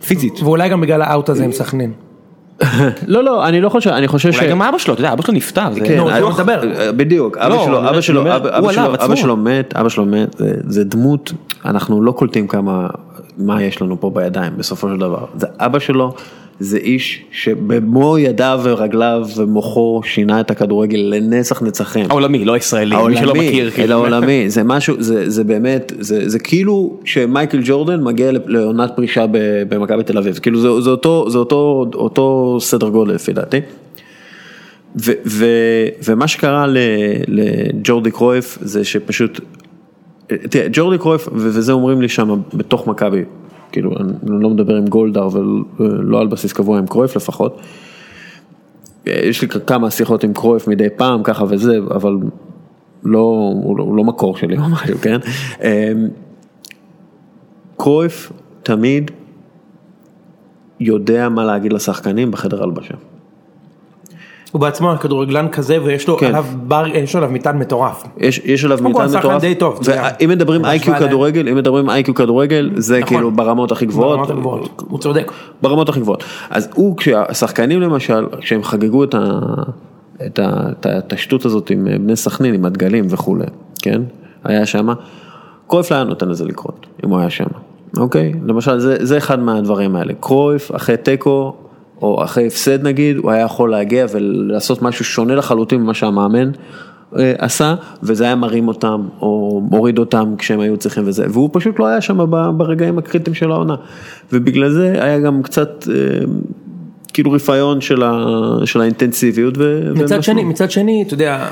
[0.08, 0.40] פיזית.
[0.44, 1.92] ואולי גם בגלל האאוט הזה עם סכנין.
[3.08, 5.34] לא לא אני לא חושב אני חושב אולי גם אבא שלו, אתה יודע, אבא שלו
[5.34, 5.62] נפטר.
[5.86, 6.00] כן,
[6.34, 6.62] מדבר.
[6.98, 10.84] בדיוק, לא, אבא שלו, אני אבא אומר- שלו, אבא- מת, אבא שלו מת, זה- זה
[10.84, 11.34] דמות,
[11.66, 12.88] אנחנו לא קולטים כמה,
[13.40, 15.26] מה יש לנו פה בידיים בסופו של דבר.
[15.36, 16.14] זה אבא שלו,
[16.60, 22.06] זה איש שבמו ידיו ורגליו ומוחו שינה את הכדורגל לנצח נצחים.
[22.10, 23.52] העולמי, לא הישראלי, מי שלא מכיר.
[23.54, 23.94] העולמי, כאילו.
[23.94, 29.26] העולמי, זה משהו, זה, זה באמת, זה, זה כאילו שמייקל ג'ורדן מגיע לעונת פרישה
[29.70, 33.58] במכבי תל אביב, כאילו זה, זה, אותו, זה אותו, אותו סדר גודל לפי דעתי.
[35.06, 35.46] ו, ו,
[36.08, 36.66] ומה שקרה
[37.28, 39.40] לג'ורדי קרויף זה שפשוט,
[40.50, 43.24] תראה, ג'ורדי קרויף, וזה אומרים לי שם בתוך מכבי,
[43.72, 45.30] כאילו אני לא מדבר עם גולדהר
[45.80, 47.62] ולא על בסיס קבוע עם קרויף לפחות.
[49.06, 52.18] יש לי כמה שיחות עם קרויף מדי פעם ככה וזה, אבל
[53.04, 55.20] לא, הוא לא, הוא לא מקור שלי או משהו, כן?
[55.64, 56.08] אמ,
[57.78, 58.32] קרויף
[58.64, 59.12] תמיד
[60.80, 62.94] יודע מה להגיד לשחקנים בחדר הלבשה.
[64.52, 66.26] הוא בעצמו כדורגלן כזה ויש לו כן.
[66.26, 68.04] עליו בר, יש עליו מטען מטורף.
[68.18, 69.80] יש, יש עליו מטען מטורף, די טוב.
[69.84, 73.08] ואם מדברים איי-קיו כדורגל, אם מדברים איי-קיו כדורגל, זה נכון.
[73.18, 74.82] כאילו ברמות הכי גבוהות, ברמות הגבוהות.
[74.89, 75.32] הוא צודק.
[75.62, 76.24] ברמות הכי גבוהות.
[76.50, 79.39] אז הוא, כשהשחקנים למשל, כשהם חגגו את, ה,
[80.26, 83.45] את, ה, את, ה, את השטות הזאת עם בני סכנין, עם הדגלים וכולי,
[83.82, 84.02] כן?
[84.43, 84.93] היה שמה,
[85.68, 87.60] קרויף לא היה נותן לזה לקרות, אם הוא היה שמה,
[87.97, 88.34] אוקיי?
[88.45, 90.14] למשל, זה, זה אחד מהדברים האלה.
[90.20, 91.54] קרויף, אחרי תיקו,
[92.02, 96.52] או אחרי הפסד נגיד, הוא היה יכול להגיע ולעשות משהו שונה לחלוטין ממה שהמאמן
[97.18, 101.80] אה, עשה, וזה היה מרים אותם, או מוריד אותם כשהם היו צריכים וזה, והוא פשוט
[101.80, 103.76] לא היה שם ברגעים הקריטיים של העונה.
[104.34, 105.95] ובגלל זה היה גם קצת, אה,
[107.14, 108.26] כאילו רפיון של, ה,
[108.66, 109.54] של האינטנסיביות.
[109.58, 110.24] ו- מצד.
[110.24, 111.50] שני, מצד שני, אתה יודע,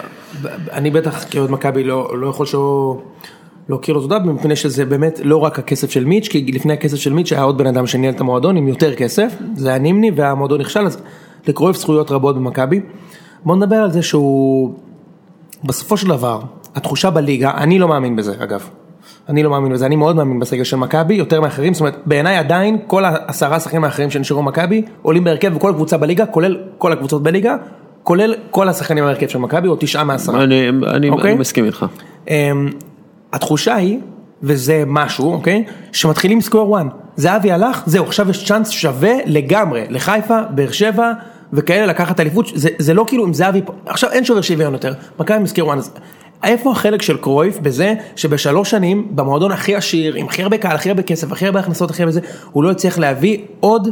[0.72, 3.02] אני בטח כאוהד מכבי לא, לא יכול שלא
[3.70, 7.14] להכיר לו תודה, מפני שזה באמת לא רק הכסף של מיץ', כי לפני הכסף של
[7.14, 10.62] מיץ' היה עוד בן אדם שניהל את המועדון עם יותר כסף, זה היה נימני והמועדון
[10.62, 11.02] נכשל, אז
[11.48, 12.82] לקרויף זכויות רבות במכבי.
[13.46, 14.74] בוא נדבר על זה שהוא,
[15.64, 16.42] בסופו של דבר,
[16.76, 18.70] התחושה בליגה, אני לא מאמין בזה אגב.
[19.30, 22.38] אני לא מאמין בזה, אני מאוד מאמין בסגל של מכבי, יותר מאחרים, זאת אומרת, בעיניי
[22.38, 27.24] עדיין כל העשרה שחקנים האחרים שנשארו במכבי, עולים בהרכב וכל קבוצה בליגה, כולל כל הקבוצות
[27.24, 27.56] בליגה,
[28.04, 30.44] כולל כל השחקנים בהרכב של מכבי, או תשעה מעשרה.
[30.44, 31.32] אני, אני, אוקיי?
[31.32, 31.86] אני מסכים איתך.
[33.34, 34.00] התחושה היא,
[34.44, 36.88] וזה משהו, אוקיי, שמתחילים סקוור וואן.
[37.16, 41.12] זהבי הלך, זהו, עכשיו יש צ'אנס שווה לגמרי, לחיפה, באר שבע,
[41.54, 45.40] וכאלה לקחת אליפות, זה, זה לא כאילו אם זהבי, עכשיו אין שובר שוויון יותר, מכבי
[45.40, 45.92] מסקוור וואן, אז
[46.44, 50.90] איפה החלק של קרויף בזה שבשלוש שנים, במועדון הכי עשיר, עם הכי הרבה קהל, הכי
[50.90, 52.20] הרבה כסף, הכי הרבה הכנסות, הכי הרבה זה,
[52.52, 53.90] הוא לא הצליח להביא עוד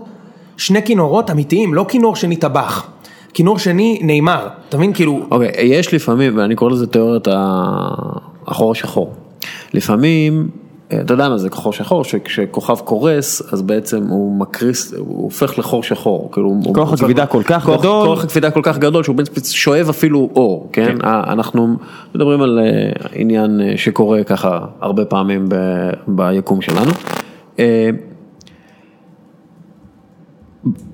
[0.58, 2.88] שני כינורות אמיתיים, לא כינור שני טבח,
[3.34, 7.28] כינור שני נאמר, אתה מבין, כאילו, אוקיי, יש לפעמים, ואני קורא לזה תיאוריית
[8.48, 9.14] החור השחור.
[9.74, 10.48] לפעמים
[11.02, 15.84] אתה יודע מה זה חור שחור, שכשכוכב קורס אז בעצם הוא מקריס, הוא הופך לחור
[15.84, 18.06] שחור, כאילו, כוח הכבידה כל כך כוח- גדול.
[18.08, 20.98] כוח הכבידה כל כך גדול שהוא בעצם שואב אפילו אור, כן?
[21.04, 21.76] ה- אנחנו
[22.16, 26.92] מדברים על אה, עניין אה, שקורה ככה הרבה פעמים ב- ביקום שלנו.
[27.60, 27.90] אה,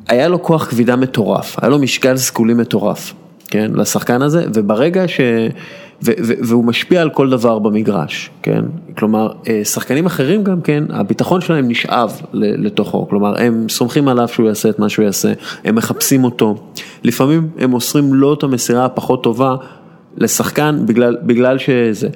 [0.07, 3.13] היה לו כוח כבידה מטורף, היה לו משקל סגולי מטורף,
[3.47, 5.19] כן, לשחקן הזה, וברגע ש...
[6.04, 8.66] והוא משפיע על כל דבר במגרש, כן,
[8.97, 14.47] כלומר, אה, שחקנים אחרים גם כן, הביטחון שלהם נשאב לתוכו, כלומר, הם סומכים עליו שהוא
[14.47, 15.34] יעשה את מה שהוא יעשה,
[15.64, 16.56] הם מחפשים אותו,
[17.04, 19.56] לפעמים הם מוסרים לו את המסירה הפחות טובה
[20.18, 22.10] לשחקן בגלל, בגלל שזה.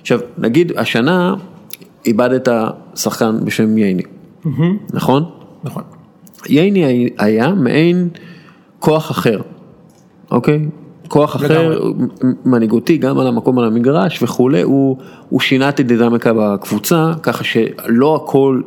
[0.00, 1.34] עכשיו, נגיד, השנה
[2.06, 2.48] איבדת
[2.94, 4.02] שחקן בשם ייני,
[4.92, 5.24] נכון?
[5.64, 5.82] נכון.
[6.48, 8.08] ייני היה מעין
[8.78, 9.40] כוח אחר,
[10.30, 10.66] אוקיי?
[11.10, 11.92] כוח אחר, לגמרי.
[12.44, 14.96] מנהיגותי, גם על המקום על המגרש וכולי, הוא,
[15.28, 18.60] הוא שינה את הדינמיקה בקבוצה, ככה שלא הכל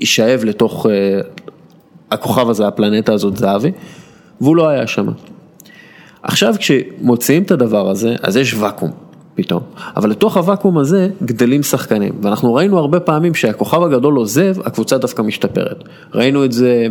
[0.00, 1.20] יישאב לתוך אה,
[2.10, 3.72] הכוכב הזה, הפלנטה הזאת זהבי,
[4.40, 5.06] והוא לא היה שם.
[6.22, 8.90] עכשיו כשמוציאים את הדבר הזה, אז יש ואקום
[9.34, 9.62] פתאום,
[9.96, 15.22] אבל לתוך הוואקום הזה גדלים שחקנים, ואנחנו ראינו הרבה פעמים שהכוכב הגדול עוזב, הקבוצה דווקא
[15.22, 15.84] משתפרת.
[16.14, 16.86] ראינו את זה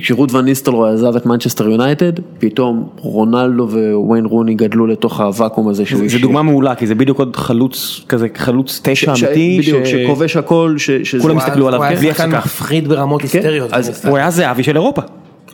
[0.00, 5.86] כשרות ון ניסטלרוי עזב את מנצ'סטר יונייטד, פתאום רונלדו וויין רוני גדלו לתוך הוואקום הזה
[5.86, 6.22] שהוא זה השאיר.
[6.22, 10.36] דוגמה מעולה, כי זה בדיוק עוד חלוץ כזה, חלוץ תשע ש- אמיתי, בדיוק, ש- שכובש
[10.36, 12.26] הכל, ש- שזה- כולם הסתכלו עליו, הוא היה הפסקה.
[12.26, 13.72] מפחיד ברמות היסטריות.
[13.72, 14.06] אז.
[14.06, 15.02] הוא היה זהבי של אירופה.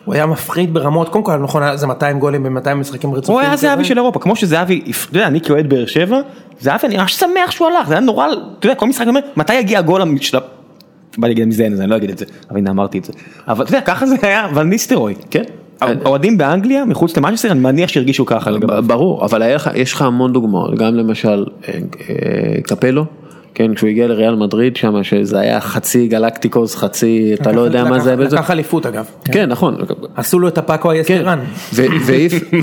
[0.04, 3.34] הוא היה מפחיד ברמות, קודם כל נכון, זה 200 גולים ב-200 משחקים רצופים.
[3.34, 3.56] הוא היה.
[3.56, 6.20] זהבי של אירופה, כמו שזהבי, אתה יודע, אני כאוהד באר שבע,
[6.60, 8.26] זהבי, אני ממש שמח שהוא הלך, זה היה נורא,
[8.58, 10.38] אתה יודע, כל משחק אומר, מתי יגיע הגול של.
[11.18, 13.12] בא לי להגיד מזיין, אז אני לא אגיד את זה, אבל הנה אמרתי את זה.
[13.48, 15.14] אבל אתה יודע, ככה זה היה, ון ניסטרוי.
[15.30, 15.44] כן.
[15.80, 18.82] האוהדים באנגליה, מחוץ למנצ'סטר, אני מניח שהרגישו ככה לגביו.
[18.86, 19.42] ברור, אבל
[19.74, 23.04] יש לך המון דוגמאות, גם למשל אה, אה, קפלו,
[23.54, 27.98] כן, כשהוא הגיע לריאל מדריד שם, שזה היה חצי גלקטיקוס, חצי, אתה לא יודע מה
[27.98, 28.36] זה, היה בזה.
[28.36, 29.04] לקח אליפות אגב.
[29.24, 29.76] כן, נכון,
[30.16, 31.38] עשו לו את הפאקו כן, היסטרן.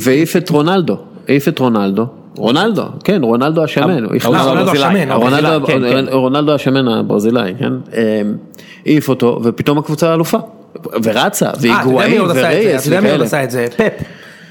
[0.02, 2.06] והעיף את רונלדו, העיף את רונלדו,
[2.38, 6.14] רונלדו, כן, רונלדו השמן, הוא הכניס- רונלדו השמן, רונלדו, הברזילאי, כן.
[6.14, 7.54] רונלדו השמן הברזילאי,
[7.94, 8.22] אה,
[8.86, 10.38] העיף אותו, ופתאום הקבוצה אלופה,
[11.04, 11.70] ורצה, אה, זה?
[11.70, 13.26] ורייס אתה יודע מי עוד וכאלה.
[13.26, 13.66] עשה את זה?
[13.78, 13.90] פפ.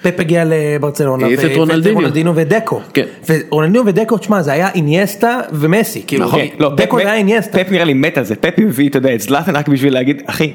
[0.03, 1.27] פפ הגיע לברצלונה.
[1.27, 1.93] העיף את ו- רונלדיניו.
[1.99, 2.81] ורונלדינו ודקו.
[2.95, 3.05] כן.
[3.29, 6.03] ורונלדינו ודקו, תשמע, זה היה אינייסטה ומסי.
[6.07, 6.41] כאילו, נכון.
[6.41, 7.59] כן, לא, דקו זה היה אינייסטה.
[7.59, 10.23] פפ נראה לי מת על זה, פפ הביא, אתה יודע, את זלאטן רק בשביל להגיד,
[10.27, 10.53] אחי,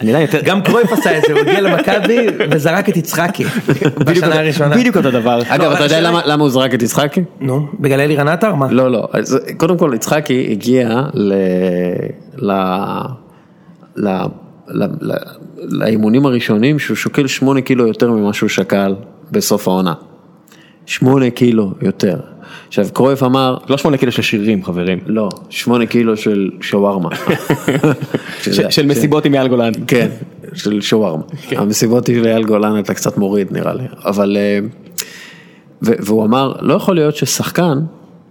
[0.00, 3.44] אני יודע יותר, גם קרויף עשה את זה, הוא הגיע למכבי וזרק את יצחקי.
[4.06, 4.76] בשנה הראשונה.
[4.76, 5.42] בדיוק אותו דבר.
[5.48, 7.22] אגב, לא, אתה יודע למה למה הוא זרק את יצחקי?
[7.40, 8.54] נו, בגלל אלירן עטר?
[8.54, 8.66] מה?
[8.70, 9.08] לא, לא,
[9.56, 11.32] קודם כל יצחקי הגיע ל...
[12.36, 12.52] ל...
[13.96, 14.08] ל...
[14.68, 14.84] ל...
[15.00, 15.14] ל...
[15.58, 18.94] לאימונים הראשונים שהוא שוקל שמונה קילו יותר ממה שהוא שקל
[19.30, 19.94] בסוף העונה.
[20.86, 22.20] שמונה קילו יותר.
[22.78, 24.98] עכשיו קרויף אמר, לא שמונה קילו של שרירים, חברים.
[25.06, 27.08] לא, שמונה קילו של שווארמה.
[28.70, 29.72] של- מסיבות עם אייל גולן.
[29.86, 30.08] כן,
[30.54, 31.22] של שווארמה.
[31.50, 34.36] המסיבות של אייל גולן אתה קצת מוריד נראה לי, אבל...
[34.36, 34.58] אה,
[35.82, 37.78] והוא אמר, לא יכול להיות ששחקן,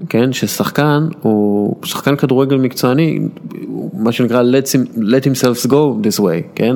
[0.09, 3.19] כן, ששחקן הוא שחקן כדורגל מקצועני,
[3.93, 4.43] מה שנקרא
[4.95, 5.73] let himself go
[6.03, 6.75] this way, כן,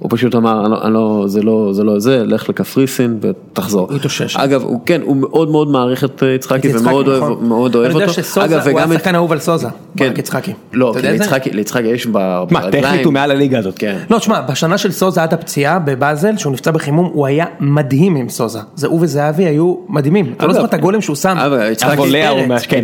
[0.00, 3.86] והוא פשוט אמר, אני לא, אני לא, זה לא זה, לא זה, לך לקפריסין ותחזור.
[3.88, 4.36] הוא התאושש.
[4.36, 7.38] אגב, הוא כן, הוא מאוד מאוד מעריך את אה, יצחקי ומאוד אוהב, נכון.
[7.48, 7.98] מאוד אוהב אותו.
[7.98, 9.68] אני יודע שסוזה, אגב, הוא היה את- שחקן אהוב על סוזה.
[9.96, 10.08] כן.
[10.08, 10.52] ברק יצחקי.
[10.72, 11.02] לא, כי?
[11.08, 12.84] ליצחקי, ליצחקי יש ב- מה, ברגליים.
[12.84, 13.74] טכנית הוא מעל הליגה הזאת.
[13.78, 13.96] כן.
[14.10, 18.28] לא, תשמע, בשנה של סוזה עד הפציעה בבאזל, שהוא נפצע בחימום, הוא היה מדהים עם
[18.28, 18.58] סוזה.
[18.74, 20.32] זה הוא וזהבי היו מדהימים.
[20.36, 21.36] אתה לא זוכר את הגולים שהוא שם?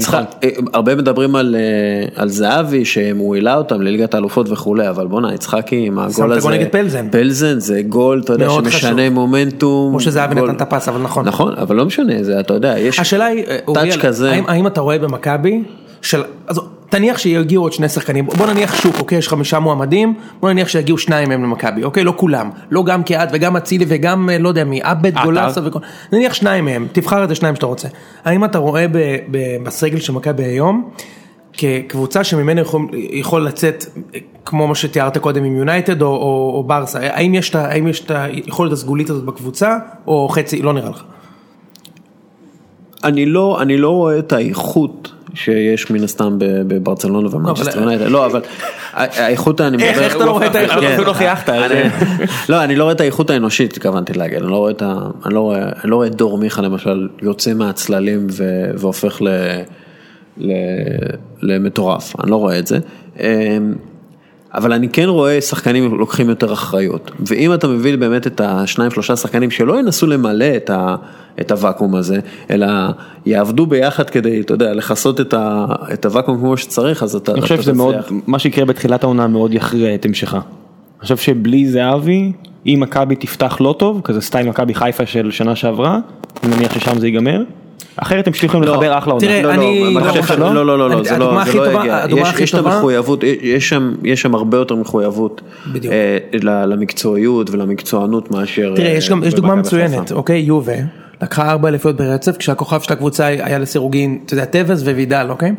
[0.09, 0.25] נכון.
[0.45, 1.57] אה, הרבה מדברים על,
[2.19, 6.49] אה, זהבי שהוא העלה אותם לליגת האלופות וכולי, אבל בואנה יצחקי עם הגול הזה,
[7.11, 7.25] פלזן.
[7.25, 9.09] פלזן זה גול, אתה יודע, שמשנה חשוב.
[9.09, 9.91] מומנטום.
[9.91, 11.25] כמו שזהבי נתן את הפס, אבל נכון.
[11.25, 14.67] נכון, אבל לא משנה, זה אתה יודע, יש השאלה היא, אה, טאץ' כזה, האם, האם
[14.67, 15.63] אתה רואה במכבי,
[16.03, 20.51] של, אז תניח שיגיעו עוד שני שחקנים, בוא נניח שוק, אוקיי, יש חמישה מועמדים, בוא
[20.53, 24.39] נניח שיגיעו שניים מהם למכבי, אוקיי, לא כולם, לא גם קהת וגם אצילי וגם, אה,
[24.39, 25.25] לא יודע מי, עבד עטר.
[25.25, 25.79] גולסה וכל,
[26.13, 27.89] נניח שניים מהם, תבחר את השניים שאתה רוצה.
[28.25, 28.99] האם אתה רואה ב,
[29.31, 30.91] ב, בסגל של מכבי היום,
[31.53, 33.85] כקבוצה שממנו יכול, יכול לצאת,
[34.15, 37.64] אה, כמו מה שתיארת קודם עם יונייטד או, או, או ברסה, האם יש את ה-
[37.68, 39.76] האם יש את היכולת הסגולית הזאת בקבוצה,
[40.07, 41.03] או חצי, לא נראה לך.
[43.05, 48.26] אני לא, אני לא רואה את האיכות שיש מן הסתם בברצלונה ומנצ'סטר אבל- יונייטד, לא
[48.26, 48.40] אבל
[48.92, 50.80] האיכות אני מדבר, איך- אתה לא רואה את האיכות?
[50.80, 50.86] כן.
[50.92, 51.49] אפילו לא חייכת
[52.49, 54.82] לא אני לא רואה את האיכות האנושית התכוונתי להגיד, אני לא רואה את
[55.24, 55.53] לא
[55.84, 58.26] לא דור מיכה למשל יוצא מהצללים
[58.78, 59.20] והופך.
[61.42, 62.78] למטורף, אני לא רואה את זה.
[64.55, 67.11] אבל אני כן רואה שחקנים לוקחים יותר אחריות.
[67.21, 70.97] ואם אתה מביא באמת את השניים שלושה שחקנים שלא ינסו למלא את, ה,
[71.41, 72.67] את הוואקום הזה, אלא
[73.27, 77.41] יעבדו ביחד כדי, אתה יודע, לכסות את, ה, את הוואקום כמו שצריך, אז אתה אני
[77.41, 77.95] חושב שזה מאוד.
[78.27, 80.39] מה שיקרה בתחילת העונה מאוד יכריע את המשכה.
[80.39, 82.33] אני חושב שבלי זהבי,
[82.67, 85.99] אם מכבי תפתח לא טוב, כזה סטייל מכבי חיפה של שנה שעברה,
[86.43, 87.43] אני מניח ששם זה ייגמר,
[87.97, 89.26] אחרת הם יכולים לחבר אחלה עונה.
[89.26, 91.97] תראה, לא, אני לא, לא אני לא, לא, לא, זה לא, זה לא יגיע.
[91.97, 93.24] הדוגמה יש- את המחויבות,
[94.03, 95.40] יש שם, הרבה יותר מחויבות.
[95.90, 98.72] אה, למקצועיות ולמקצוענות מאשר...
[98.76, 100.12] תראה, יש אה, דוגמה מצוינת.
[100.12, 100.72] אוקיי, יובה,
[101.22, 105.53] לקחה ארבע אליפויות ברצף, כשהכוכב של הקבוצה היה לסירוגין, אתה יודע, טבעס ווידל, אוקיי?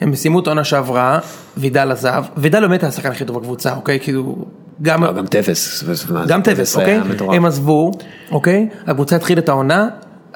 [0.00, 1.18] הם סיימו את העונה שעברה,
[1.56, 4.00] וידל עזב, וידל באמת היה השחקן הכי טוב בקבוצה, אוקיי?
[4.00, 4.36] כאילו,
[4.82, 5.04] גם...
[5.04, 5.26] לא, גם
[6.26, 7.36] גם היה אוקיי?
[7.36, 7.90] הם עזבו,
[8.30, 8.68] אוקיי?
[8.86, 9.88] הקבוצה התחילה את העונה,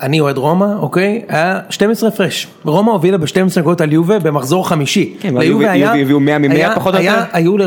[0.03, 1.23] אני אוהד רומא, אוקיי?
[1.29, 2.47] היה 12 הפרש.
[2.65, 3.27] רומא הובילה ב-12
[3.61, 5.15] נקודות על יובה במחזור חמישי.
[5.21, 7.23] כן, אבל ליובה יובה- היה- הביאו 100 מ-100 היה- פחות או יותר?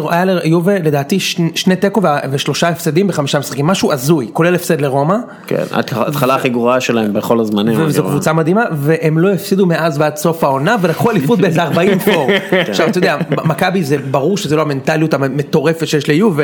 [0.09, 5.15] היה ליובה לדעתי שני- תיקו ושלושה הפסדים בחמישה משחקים, משהו הזוי, כולל הפסד לרומא.
[5.47, 7.75] כן, ההתחלה הכי גרועה שלהם בכל הזמנים.
[7.85, 8.03] וזו.
[8.03, 12.29] קבוצה מדהימה, והם לא הפסידו מאז ועד סוף העונה, ולקחו אליפות באיזה 40 פור.
[12.69, 16.43] עכשיו, אתה יודע, מכבי זה ברור שזה לא המנטליות המטורפת שיש ליובה.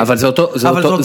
[0.00, 0.48] אבל זה אותו-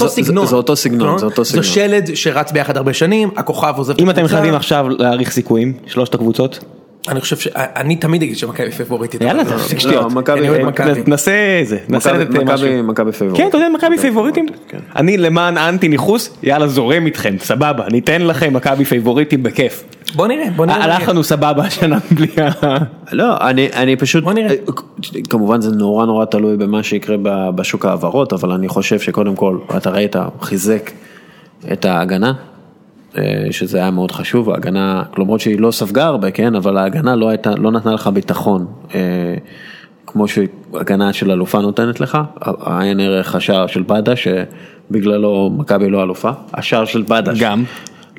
[0.09, 0.45] סגנון.
[0.47, 1.63] זה אותו סגנון, זה אותו סגנון.
[1.63, 4.33] זה שלד שרץ ביחד הרבה שנים, הכוכב עוזב את אתם.
[4.35, 6.59] חייבים עכשיו להעריך סיכויים, שלושת הקבוצות,
[7.07, 7.47] אני חושב ש...
[7.55, 9.21] אני תמיד אגיד שמכבי פייבוריטית.
[9.21, 10.11] יאללה, אבל- תפסיק לא, שטויות.
[10.11, 11.03] מכבי- אני אוהד מכבי.
[11.03, 11.31] תנסה
[11.63, 12.67] זה, תנסה מכבי- לתת משהו.
[12.67, 13.41] מכבי- מכבי פייבוריט.
[13.43, 14.45] כן, אתה יודע, מכבי פייבוריטים?
[14.67, 14.77] כן.
[14.95, 19.83] אני למען אנטי ניחוס, יאללה זורם איתכם, סבבה, ניתן לכם מכבי פייבוריטים בכיף.
[20.15, 20.83] בוא נראה, בוא נראה.
[20.83, 22.27] הלך לנו סבבה השנה בלי
[22.61, 22.77] ה...
[23.11, 24.55] לא, אני, אני פשוט, בוא נראה.
[25.29, 29.57] כמובן זה נורא נורא תלוי במה שיקרה ב- בשוק ההעברות, אבל אני חושב שקודם כל,
[29.77, 30.91] אתה ראית, חיזק
[31.73, 32.33] את ההגנה, אה,
[33.51, 37.55] שזה היה מאוד חשוב, ההגנה, למרות שהיא לא ספגה הרבה, כן, אבל ההגנה לא הייתה,
[37.55, 38.99] לא נתנה לך ביטחון, אה,
[40.07, 42.17] כמו שהגנה של אלופה נותנת לך,
[42.65, 47.41] עין ערך השער של בדה, שבגללו מכבי לא אלופה, השער של בדש.
[47.41, 47.63] גם?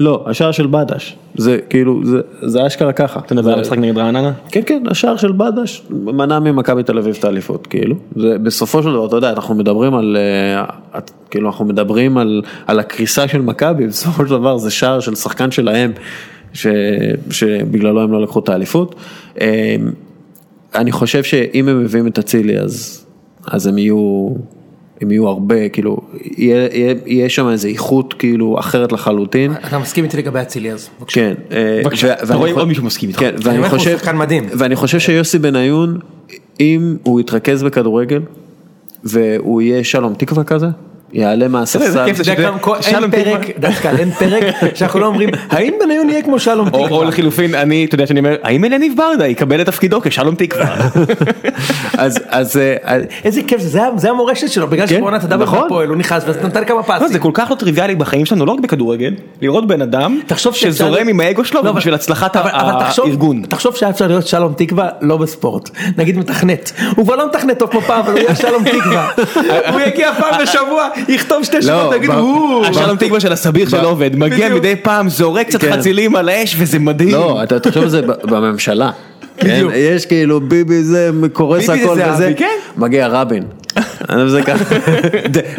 [0.02, 3.20] לא, השער של בדש, זה כאילו, זה, זה אשכרה ככה.
[3.20, 4.32] אתה מדבר על המשחק נגד רעננה?
[4.48, 7.96] כן, כן, השער של בדש מנע ממכבי תל אביב את האליפות, כאילו.
[8.16, 10.16] זה בסופו של דבר, אתה יודע, אנחנו מדברים על,
[10.94, 11.00] אה,
[11.30, 15.50] כאילו, אנחנו מדברים על, על הקריסה של מכבי, בסופו של דבר זה שער של שחקן
[15.50, 15.92] שלהם,
[16.52, 16.66] ש,
[17.30, 18.94] שבגללו הם לא לקחו את האליפות.
[19.40, 19.76] אה,
[20.74, 23.04] אני חושב שאם הם מביאים את אצילי, אז,
[23.46, 24.28] אז הם יהיו...
[25.02, 25.96] הם יהיו הרבה, כאילו,
[26.36, 29.52] יהיה, יהיה, יהיה שם איזה איכות כאילו אחרת לחלוטין.
[29.66, 31.20] אתה מסכים איתי לגבי אצילי אז, בבקשה.
[31.20, 33.20] כן, אה, בבקשה, אתה ואני רואה עוד מישהו מסכים איתך.
[33.20, 34.46] כן, אני ואני הוא חושב, שחקן מדהים.
[34.58, 35.98] ואני חושב שיוסי בניון,
[36.60, 38.22] אם הוא יתרכז בכדורגל,
[39.04, 40.66] והוא יהיה שלום תקווה כזה,
[41.12, 43.58] יעלה מהספסל, אין פרק, תקווה.
[43.58, 44.44] דווקא אין פרק
[44.74, 47.04] שאנחנו לא אומרים, האם בניון יהיה כמו שלום או או תקווה?
[47.04, 50.66] לחילופין, אני, אתה יודע שאני אומר, האם אליניב ברדה יקבל את תפקידו כשלום תקווה?
[51.98, 55.62] אז, אז, אה, אז- איזה כיף, זה זה המורשת שלו, בגלל כן, שבעונת הדאבל נכון.
[55.62, 57.08] בהפועל, הוא נכנס ונתן כמה לא, פסים.
[57.08, 60.20] זה כל כך לא טריוויאלי בחיים שלנו, לא רק בכדורגל, לראות בן אדם
[60.52, 63.42] שזורם עם האגו שלו לא, בשביל הצלחת הארגון.
[63.48, 67.70] תחשוב שהיה אפשר להיות שלום תקווה לא בספורט, נגיד מתכנת, הוא כבר לא מתכנת טוב
[67.70, 69.08] כמו פעם, אבל הוא יהיה שלום תקווה,
[69.72, 73.90] הוא יגיע פעם בשבוע, יכתוב שתי שורות, תגיד ב- הוא, השלום תקווה של הסביר שלא
[73.90, 74.54] עובד, מגיע.
[74.54, 75.72] מדי פעם, זורק קצת כן.
[75.72, 77.10] חצילים על האש וזה מדהים.
[77.10, 78.90] לא, אתה תחשוב על זה בממשלה.
[79.36, 79.64] כן.
[79.74, 82.46] יש כאילו ביבי זה קורס הכל זה וזה, כן.
[82.76, 83.42] מגיע רבין.
[84.10, 84.64] אני זה ככה,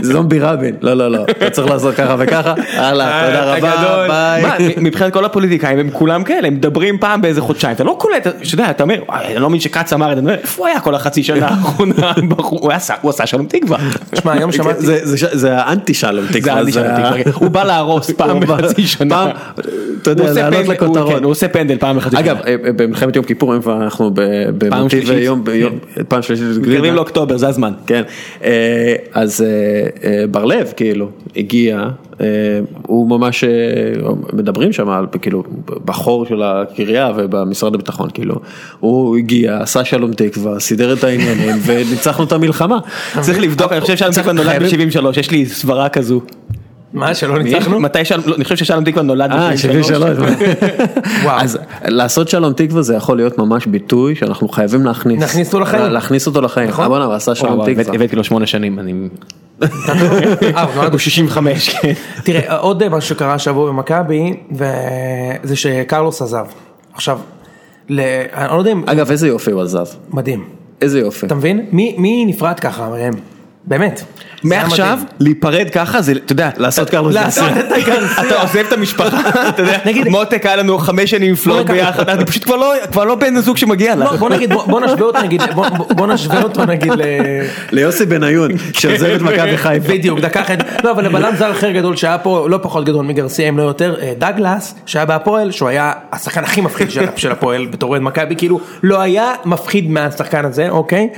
[0.02, 4.38] זומבי רבין, לא לא לא, אתה צריך לעשות ככה וככה, הלאה, תודה אתה רבה.
[4.58, 4.74] ביי.
[4.78, 8.36] מבחינת כל הפוליטיקאים הם כולם כאלה, הם מדברים פעם באיזה חודשיים, אתה לא קולט, אתה
[8.54, 10.96] יודע, אתה אומר, "וואי, אני לא מאמין שכץ אמר את זה, איפה הוא היה כל
[10.96, 12.72] החצי שנה האחרונה, בחור?" הוא
[13.10, 13.78] עשה- שלום תקווה.
[14.12, 14.86] תשמע היום שמעתי,
[15.16, 19.16] זה- האנטי שלום תקווה, תקווה, הוא בא להרוס פעם בחצי שנה.
[19.16, 19.30] פעם,
[20.02, 21.14] אתה יודע, לעלות לכותרות.
[21.18, 22.20] כן, הוא עושה פנדל פעם בחצי שנה.
[22.20, 24.12] אגב, אה, אה, במלחמת יום כיפור, אנחנו
[24.90, 25.10] שלישית.
[25.16, 25.22] כן.
[25.22, 25.78] יום, ביום-
[26.08, 27.72] פעם שלישית, מתקרבים לאוקטובר, זה הזמן.
[27.88, 28.04] כן, אה,
[29.14, 29.48] אז אה,
[30.10, 31.88] אה, בר לב כאילו הגיע,
[32.22, 32.26] אה,
[32.82, 33.50] הוא ממש, אה,
[34.34, 35.44] מדברים שם על כאילו
[35.86, 38.36] בחור של הקריה ובמשרד הביטחון כאילו,
[38.80, 42.80] הוא הגיע, עשה שלום תקווה, סידר את העניינים וניצחנו את המלחמה.
[43.22, 46.22] צריך לבדוק, אני חושב ששלום תקווה נולד חייבים- ב-73, יש לי סברה כזו.
[46.94, 47.80] מה שלא ניצחנו?
[47.80, 49.58] מתי שלום, לא, אני חושב ששלום תקווה נולד אה, ב-73.
[49.58, 50.18] 73.
[51.24, 51.40] וואו.
[51.40, 55.22] אז לעשות שלום תקווה זה יכול להיות ממש ביטוי שאנחנו חייבים להכניס.
[55.22, 55.84] להכניס אותו לחיים.
[55.84, 56.70] להכניס אותו לחיים.
[56.70, 56.84] נכון.
[56.84, 57.96] אה, בוא'נה, הוא עשה וואו, שלום תקווה.
[57.96, 58.94] הבאתי לו שמונה שנים, אני...
[59.62, 61.94] אה, הוא נולד הוא 65, כן.
[62.24, 66.46] תראה, עוד משהו שקרה השבוע במכבי, וזה שקרלוס עזב.
[66.94, 67.20] עכשיו,
[67.90, 67.98] אני
[68.52, 69.86] לא יודע אם, אגב, איזה יופי הוא עזב.
[70.10, 70.46] מדהים.
[70.82, 71.26] איזה יופי.
[71.26, 71.66] אתה מבין?
[71.72, 73.14] מי, מי נפרד ככה, ראם?
[73.66, 74.04] באמת.
[74.44, 75.00] מעכשיו.
[75.20, 77.50] להיפרד ככה זה אתה יודע לעשות קרלוס לעשות
[77.86, 78.24] גרסיה.
[78.28, 82.26] אתה עוזב את המשפחה אתה יודע נגיד- מותק היה לנו חמש שנים פלוט ביחד אני
[82.26, 82.74] פשוט כבר לא
[83.06, 83.96] לא בן הזוג שמגיע.
[83.96, 85.42] לא, בוא נגיד, בוא נשווה אותו נגיד,
[85.96, 87.02] בוא- נשווה אותו נגיד ל...
[87.72, 89.94] ליוסי בניון, שעוזב את מכבי חיפה.
[89.94, 93.50] בדיוק, דקה אחת, לא אבל לבלם זר אחר גדול שהיה פה, לא פחות גדול מגרסיה
[93.50, 97.66] אם לא יותר, אה, דגלס, שהיה בהפועל, שהוא היה השחקן הכי מפחיד של- של הפועל
[97.66, 101.10] בתור אוהד מכבי, כאילו לא היה מפחיד מהשחקן הזה, אוקיי?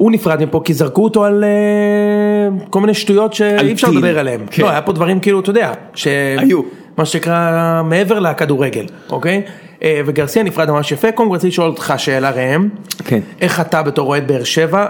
[0.00, 3.90] הוא נפרד מפה כי זרקו אותו על אה, כל מיני שטויות שאי אפשר.
[3.90, 4.40] לדבר עליהן.
[4.50, 4.62] כן.
[4.62, 6.06] לא, היה פה דברים כאילו, אתה יודע, ש...
[6.38, 6.60] היו.
[6.96, 9.42] מה שנקרא מעבר לכדורגל, אוקיי?
[9.82, 12.68] אה, וגרסיה נפרד ממש יפה, קודם כל רציתי לשאול אותך שאלה ראם,
[13.04, 13.20] כן.
[13.40, 14.86] איך אתה בתור אוהד באר שבע,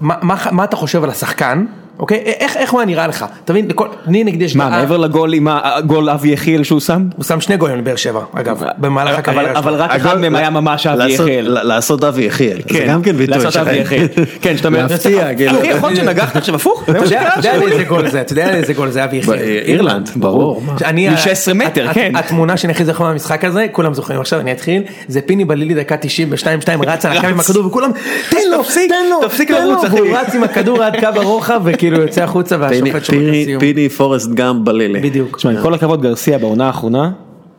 [0.00, 1.64] מה, מה, מה אתה חושב על השחקן,
[1.98, 2.18] אוקיי?
[2.18, 3.24] איך, איך הוא היה נראה לך?
[3.44, 4.56] אתה מבין, לכל, לי נגדי יש...
[4.56, 7.04] מה דעה- מעבר לגול עם הגול אבי יחיאל שהוא שם?
[7.16, 9.82] הוא שם שני גולים לבאר שבע, אגב, במהלך אבל הקריירה אבל שלו.
[9.84, 11.58] רק אחד מהם היה ממש אבי יחיאל.
[11.62, 13.76] לעשות אבי יחיאל, זה גם כן ביטוי לעשות אבי.
[13.76, 14.06] יחיאל.
[14.42, 15.58] כן, שאתה אומר, להפתיע, כאילו.
[15.58, 16.84] אחי יכול להיות שנגחת עכשיו הפוך?
[16.90, 17.30] אתה יודע.
[17.58, 19.34] לאיזה גול זה, אתה יודע לאיזה גול זה אבי יחיאל.
[19.64, 20.62] אירלנד, ברור.
[20.66, 20.78] מה.
[20.78, 22.12] שאני- מ-16 מטר, כן.
[22.16, 25.96] התמונה שאני הכי זוכר מהמשחק הזה, כולם זוכרים עכשיו, אני אתחיל, זה פיני בלילי דקה
[25.96, 26.44] 90 ב-2-2
[26.86, 27.90] רץ על הקו עם הכדור וכולם,
[28.30, 30.00] תן לו, תפסיק, תן לו, תפסיק תן לו", לרוץ, אחי.
[30.00, 33.60] והוא רץ עם הכדור עד קו הרוחב וכאילו יוצא החוצה והשופט שומע את הסיום.
[33.60, 35.00] פיני פורסט גם בלילי.
[35.00, 35.36] בדיוק.
[35.36, 37.10] תשמע, עם כל הכבוד גרסיה בעונה האחרונה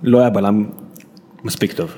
[0.03, 0.65] לא היה בלם
[1.43, 1.89] מספיק טוב.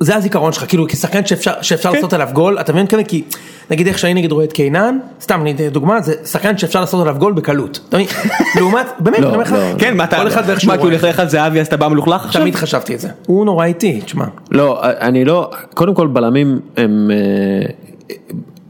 [0.00, 3.04] זה הזיכרון שלך, כאילו כשחקן שאפשר, שאפשר לעשות עליו גול, אתה מבין כזה?
[3.04, 3.22] כי
[3.70, 7.00] נגיד איך שאני נגיד רואה את קיינן, סתם אני אתן דוגמה, זה שחקן שאפשר לעשות
[7.00, 7.80] עליו גול בקלות.
[8.56, 9.58] לעומת, באמת, אני אומר לך, לא.
[9.78, 11.00] כן, מה אתה, כל אחד ואיך שהוא מה, כי הוא רואה.
[11.02, 12.42] הולך לך זהבי אז אתה בא מלוכלך עכשיו?
[12.42, 13.08] תמיד חשבתי את זה.
[13.26, 14.24] הוא נורא איטי, תשמע.
[14.50, 18.16] לא, אני לא, קודם כל בלמים הם, אה,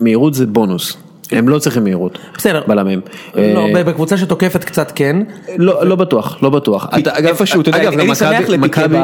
[0.01, 0.97] מהירות זה בונוס,
[1.33, 2.19] הם לא צריכים מהירות.
[2.37, 2.63] בסדר.
[2.67, 3.01] בלמים.
[3.35, 5.17] לא, אה, בקבוצה שתוקפת קצת כן.
[5.59, 6.89] לא, לא בטוח, לא בטוח.
[7.27, 8.07] איפשהו, אתה יודע, גם
[8.61, 8.95] מכבי-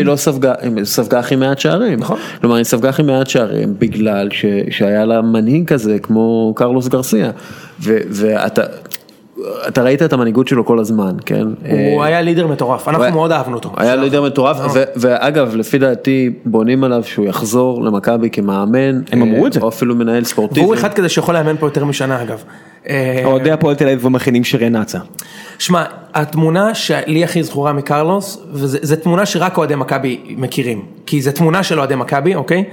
[0.00, 0.06] כן?
[0.06, 1.98] לא ספגה, היא ספגה הכי מעט שערים.
[2.00, 2.18] נכון.
[2.40, 4.28] כלומר, היא ספגה הכי מעט שערים בגלל
[4.70, 7.30] שהיה לה מנהיג כזה כמו קרלוס גרסיה.
[7.80, 8.62] ואתה
[9.68, 11.46] אתה ראית את המנהיגות שלו כל הזמן, כן?
[11.70, 13.70] הוא אה, היה לידר מטורף, אנחנו היה- מאוד אהבנו אותו.
[13.76, 19.00] היה לידר מטורף, ו- ואגב, לפי דעתי, בונים עליו שהוא יחזור למכבי כמאמן.
[19.12, 19.60] הם אמרו אה, את זה.
[19.60, 20.60] או אפילו מנהל ספורטיבי.
[20.60, 22.42] והוא אחד כזה שיכול לאמן פה יותר משנה אגב.
[22.88, 24.98] אה, אוהדי הפועל תל אביב מכינים שירי נאצה.
[25.58, 25.84] שמע,
[26.14, 31.78] התמונה שלי הכי זכורה מקרלוס, וזו תמונה שרק אוהדי מכבי מכירים, כי זו תמונה של
[31.78, 32.64] אוהדי מכבי, אוקיי?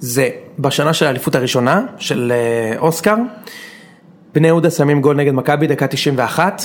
[0.00, 3.14] זה בשנה של האליפות הראשונה, של אה, אוסקר,
[4.34, 6.62] בני יהודה שמים גול נגד מכבי, דקה 91,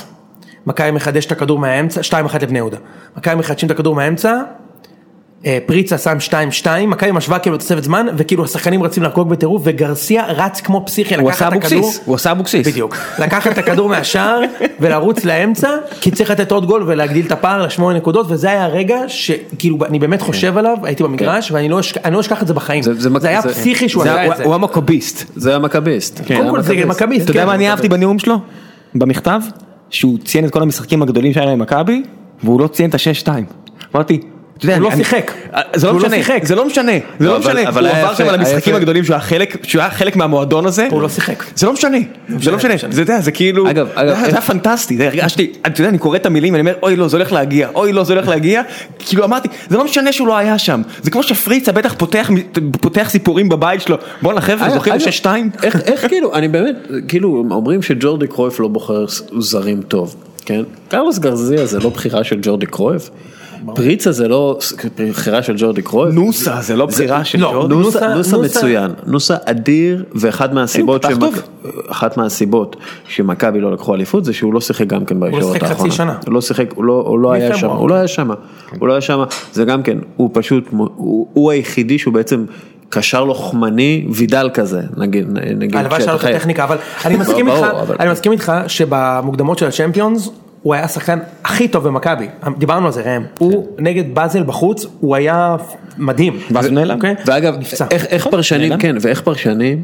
[0.65, 2.77] מכבי מחדש את הכדור מהאמצע, 2-1 לבני יהודה,
[3.17, 4.41] מכבי מחדשים את הכדור מהאמצע,
[5.65, 6.17] פריצה שם
[6.63, 11.15] 2-2, מכבי משווה כאילו תוספת זמן, וכאילו השחקנים רצים לחגוג בטירוף, וגרסיה רץ כמו פסיכי,
[11.15, 12.67] הוא לקח עשה את הכדור, אבוקסיס, הוא עשה אבוקסיס.
[12.67, 14.41] בדיוק, לקחת את הכדור מהשער
[14.81, 15.69] ולרוץ לאמצע,
[16.01, 19.99] כי צריך לתת עוד גול ולהגדיל את הפער לשמונה נקודות, וזה היה הרגע שכאילו אני
[19.99, 22.91] באמת חושב עליו, הייתי במגרש, ואני לא אשכח- לא אשכח את זה בחיים, זה-
[23.29, 25.31] היה פסיכי שהוא זה- עשה את זה, הוא המכביסט.
[25.35, 26.21] זה המכביסט.
[26.27, 27.69] קודם כל זה מכביסט, אתה יודע כן, מה אני.
[27.69, 28.35] אהבתי בנאום שלו?
[28.95, 29.41] במכתב?
[29.89, 32.03] שהוא ציין את כל המשחקים הגדולים שהיה להם מכבי,
[32.43, 33.29] והוא לא ציין את ה-6-2.
[33.95, 34.21] אמרתי,
[34.63, 35.31] הוא לא אני- שיחק.
[35.55, 36.39] אה, זה לא לא משנה, שיחק.
[36.45, 38.75] זה לא משנה, זה לא, לא אבל- משנה, אבל הוא עבר שם על המשחקים.
[38.75, 39.15] הגדולים שהוא
[39.81, 41.43] היה חלק, מהמועדון הזה, הוא לא שיחק.
[41.55, 41.97] זה לא משנה,
[42.39, 45.81] זה לא משנה, זה זה כאילו, אגב, זה היה- זה היה פנטסטי, זה הרגשתי, אתה
[45.81, 48.13] יודע, אני קורא את המילים ואני אומר, אוי לא, זה הולך להגיע, אוי לא, זה
[48.13, 48.61] הולך להגיע,
[48.99, 52.29] כאילו אמרתי, זה לא משנה שהוא לא היה שם, זה כמו שפריצה בטח פותח,
[52.81, 55.27] פותח סיפורים בבית שלו, בואנה חבר'ה, אגב, זוכרים אגב, 6-2?
[55.63, 56.75] איך, איך כאילו, אני באמת,
[57.07, 59.05] כאילו, אומרים שג'ורדי קרויף לא בוחר
[59.39, 60.61] זרים טוב, כן?
[60.89, 63.09] קרלוס גרזיה זה לא בחירה של ג'ורדי קרויף?
[63.75, 64.57] פריצה זה לא
[65.09, 66.15] בחירה של ג'ורדי קרויף?
[66.15, 67.75] נוסה, זה לא בחירה של לא, ג'ורדי.
[67.75, 71.05] נוסה, נוסה- נוסה נוסה- מצוין, נוסה אדיר ואחת מהסיבות,
[71.87, 72.75] אחת מהסיבות
[73.07, 75.91] שמכבי לא לקחו אליפות זה שהוא לא שיחק גם כן בישורת שיחק חצי האחרונה.
[75.93, 76.15] שנה.
[76.25, 77.69] הוא לא שיחק, הוא לא, הוא לא היה שם.
[77.69, 78.29] הוא לא היה שם,
[78.79, 82.45] הוא לא היה שם, זה גם כן, הוא פשוט, הוא, הוא היחידי שהוא בעצם
[82.89, 85.27] קשר לוחמני וידל כזה, נגיד,
[85.57, 89.57] נגיד, הלוואי שהיה חי- הטכניקה, אבל אני מסכים ברור, איתך, אבל- אני מסכים איתך שבמוקדמות
[89.57, 90.29] של הצ'מפיונס,
[90.67, 95.15] הוא היה השחקן הכי טוב במכבי, דיברנו על זה ראם, הוא נגד באזל בחוץ, הוא
[95.15, 95.55] היה
[95.97, 96.39] מדהים.
[96.51, 96.95] ואז הוא נעלם.
[96.95, 97.15] אוקיי?
[97.25, 97.85] ואגב, נפצע.
[97.91, 98.77] איך, נכון, פרשנים.
[98.77, 99.83] כן, ואיך פרשנים,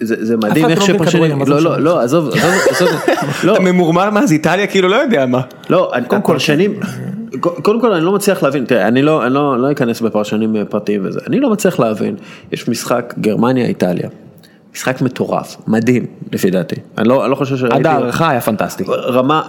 [0.00, 1.78] זה, זה מדהים איך לא שפרשנים, מה לא, זה לא?
[1.78, 2.88] לא, עזוב, עזוב, עזוב,
[3.44, 5.40] לא, אתה ממורמר מאז איטליה כאילו לא יודע מה.
[5.70, 6.80] לא, הפרשנים,
[7.40, 11.00] קודם כל אני לא מצליח להבין, תראה, אני לא, אני לא, לא אכנס בפרשנים פרטיים
[11.04, 12.16] וזה, אני לא מצליח להבין,
[12.52, 14.08] יש משחק גרמניה-איטליה,
[14.74, 18.84] משחק מטורף, מדהים, לפי דעתי, אני לא, אני לא חושב שראיתי, עד ההערכה היה פנטסטי.
[18.88, 19.42] רמה,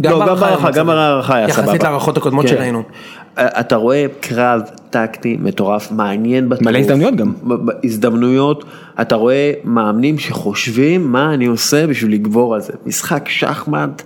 [0.00, 0.86] גם לא, גם בהערכה גם.
[0.86, 1.66] בהערכה היה סבבה.
[1.68, 2.50] יחסית להערכות הקודמות כן.
[2.56, 2.82] שראינו.
[3.34, 4.60] אתה רואה קרב
[4.90, 6.66] טקטי מטורף, מעניין בטירוף.
[6.66, 7.32] מלא הזדמנויות גם.
[7.84, 8.64] הזדמנויות,
[9.00, 12.72] אתה רואה מאמנים שחושבים מה אני עושה בשביל לגבור על זה.
[12.86, 14.02] משחק שחמט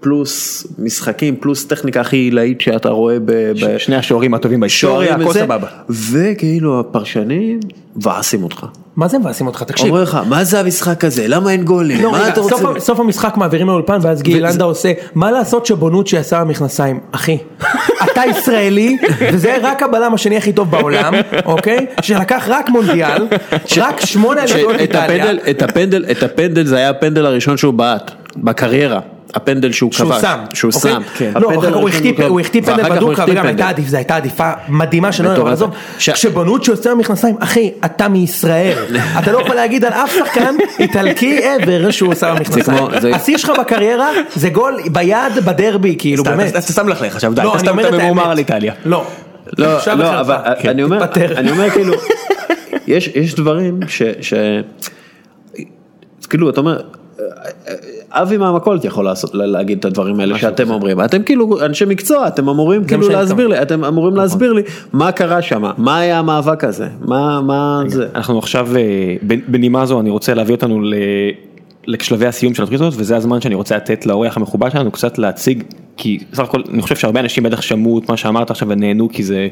[0.00, 3.32] פלוס משחקים, פלוס טכניקה הכי עילאית שאתה רואה ב...
[3.32, 5.66] ב- שני השוערים הטובים בהיסטוריה, הכל סבבה.
[5.88, 7.60] וכאילו הפרשנים
[7.96, 8.66] מבאסים אותך.
[8.96, 9.62] מה זה מבאסים אותך?
[9.62, 9.86] תקשיב.
[9.86, 11.28] אומרים לך, מה זה המשחק הזה?
[11.28, 12.02] למה אין גולים?
[12.02, 12.56] לא, מה רגע, אתה רוצה?
[12.56, 17.38] סוף, סוף המשחק מעבירים לאולפן ואז גיל לנדה עושה מה לעשות שבונוצ'י עשה המכנסיים אחי
[18.04, 18.96] אתה ישראלי
[19.32, 23.26] וזה רק הבלם השני הכי טוב בעולם אוקיי שלקח רק מונדיאל
[23.76, 28.10] רק שמונה אליפויות איטליה הפנדל, את הפנדל, את הפנדל זה היה הפנדל הראשון שהוא בעט,
[28.44, 29.00] בקריירה.
[29.34, 30.20] הפנדל שהוא שהוא כבש.
[30.20, 30.92] שם, שהוא אוקיי?
[30.92, 31.32] שם, כן.
[31.40, 32.22] לא, הפנדל הוא החטיא-.
[32.28, 33.68] הוא החטיא פנדל בדוקה, וגם הייתה.
[33.68, 35.52] עדיף- זו הייתה עדיפה מדהימה שלא מטורפת.
[35.52, 38.78] עזוב, ש- כשבונוצ'י יוצא במכנסיים, אחי, אתה מישראל,
[39.18, 42.76] אתה לא יכול להגיד על אף שחקן איטלקי ever שהוא עושה במכנסיים,
[43.14, 47.42] השיא שלך בקריירה זה גול ביד בדרבי, כאילו באמת, אז אתה שם לך עכשיו די,
[47.42, 48.32] לא, אתה אני סתם ממורמר האמת.
[48.32, 48.72] על איטליה.
[48.84, 49.04] לא,
[49.58, 49.66] לא,
[49.96, 50.20] לא.
[50.20, 50.36] אבל
[50.68, 51.04] אני אומר.
[51.36, 51.94] אני אומר כאילו,
[52.86, 54.34] יש, יש דברים ש, ש...
[56.30, 56.80] כאילו, אתה אומר,
[58.10, 62.48] אבי מהמכולת יכול לעשות, להגיד את הדברים האלה שאתם אומרים, אתם כאילו אנשי מקצוע, אתם
[62.48, 63.46] אמורים כאילו להסביר.
[63.46, 64.62] לי, אתם אמורים להסביר לי
[64.92, 68.08] מה קרה שם, מה היה המאבק הזה, מה, מה זה.
[68.14, 70.80] אנחנו עכשיו אה, בנימה זו אני רוצה להביא אותנו
[71.86, 75.62] לשלבי הסיום של התוכנית הזאת וזה הזמן שאני רוצה לתת לאורח המכובד שלנו קצת להציג
[75.96, 79.22] כי סך הכל אני חושב שהרבה אנשים בטח שמעו את מה שאמרת עכשיו ונהנו כי
[79.22, 79.48] זה.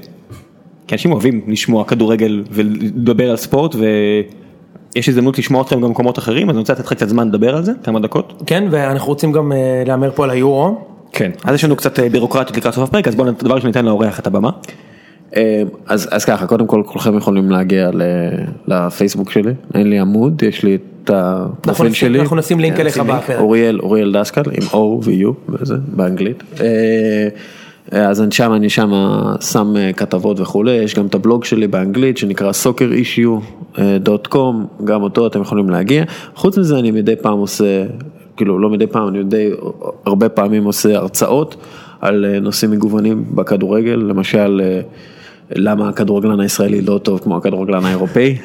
[0.86, 3.74] כי אנשים אוהבים לשמוע כדורגל ולדבר על ספורט
[4.95, 7.57] ויש הזדמנות לשמוע אתכם גם במקומות אחרים אז אני רוצה לתת לך קצת זמן לדבר
[7.57, 8.43] על זה כמה דקות.
[8.47, 10.80] כן, ואנחנו רוצים גם אה, להמר פה על היורו,
[11.12, 11.30] כן.
[11.45, 14.18] אז יש לנו קצת אה, בירוקרטיות לקראת סוף הפרק אז בואו דבר ראשון ניתן לאורח
[14.18, 14.51] את הבמה.
[15.37, 18.03] אה, אז, אז ככה, קודם כל כולכם יכולים להגיע ל,
[18.68, 22.20] לפייסבוק שלי, אין לי עמוד, יש לי את הפרופיל שלי.
[22.20, 22.99] אנחנו נשים לינק כן, אליך.
[22.99, 23.39] בפרק.
[23.39, 25.53] אוריאל, אוריאל דסקל עם O ו-U
[25.97, 26.43] באנגלית.
[27.93, 28.93] אה, אז אני שם, אני שם
[29.41, 35.41] שם אה, כתבות וכולי, יש גם את הבלוג שלי באנגלית שנקרא soccerissue.com, גם אותו אתם
[35.41, 36.05] יכולים להגיע.
[36.34, 37.84] חוץ מזה אני מדי פעם עושה,
[38.37, 39.51] כאילו לא מדי פעם, אני די
[40.07, 41.57] הרבה פעמים עושה הרצאות
[42.01, 44.80] על אה, נושאים מגוונים בכדורגל, למשל אה,
[45.55, 48.37] למה הכדורגלן הישראלי לא טוב כמו הכדורגלן האירופאי.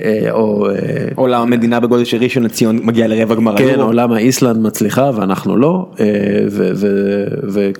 [0.00, 0.74] אה, או אה,
[1.18, 3.80] או למדינה בגודל של ראשון לציון מגיעה לרבע גמר כן.
[3.80, 6.06] או למה איסלנד מצליחה ואנחנו לא, אה,
[6.50, 7.70] ו- ו-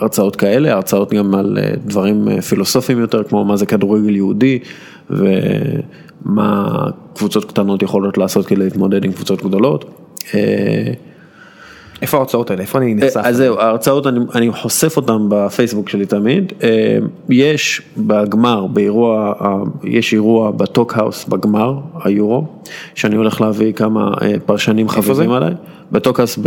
[0.00, 4.58] והרצאות כאלה, הרצאות גם על אה, דברים אה, פילוסופיים יותר, כמו מה זה כדורגל יהודי,
[5.10, 6.84] ומה
[7.14, 9.84] קבוצות קטנות יכולות לעשות כדי להתמודד עם קבוצות גדולות.
[10.34, 10.92] אה,
[12.02, 12.62] איפה ההרצאות האלה?
[12.62, 13.16] איפה אני נחשף?
[13.16, 16.52] אז זהו, ההרצאות, אני, אני חושף אותן בפייסבוק שלי תמיד.
[17.28, 19.32] יש בגמר, באירוע,
[19.84, 21.74] יש אירוע בטוקהאוס בגמר,
[22.04, 22.46] היורו,
[22.94, 24.10] שאני הולך להביא כמה
[24.46, 25.30] פרשנים חביבים?
[25.32, 25.54] עליי.
[25.92, 26.38] בטוקהאוס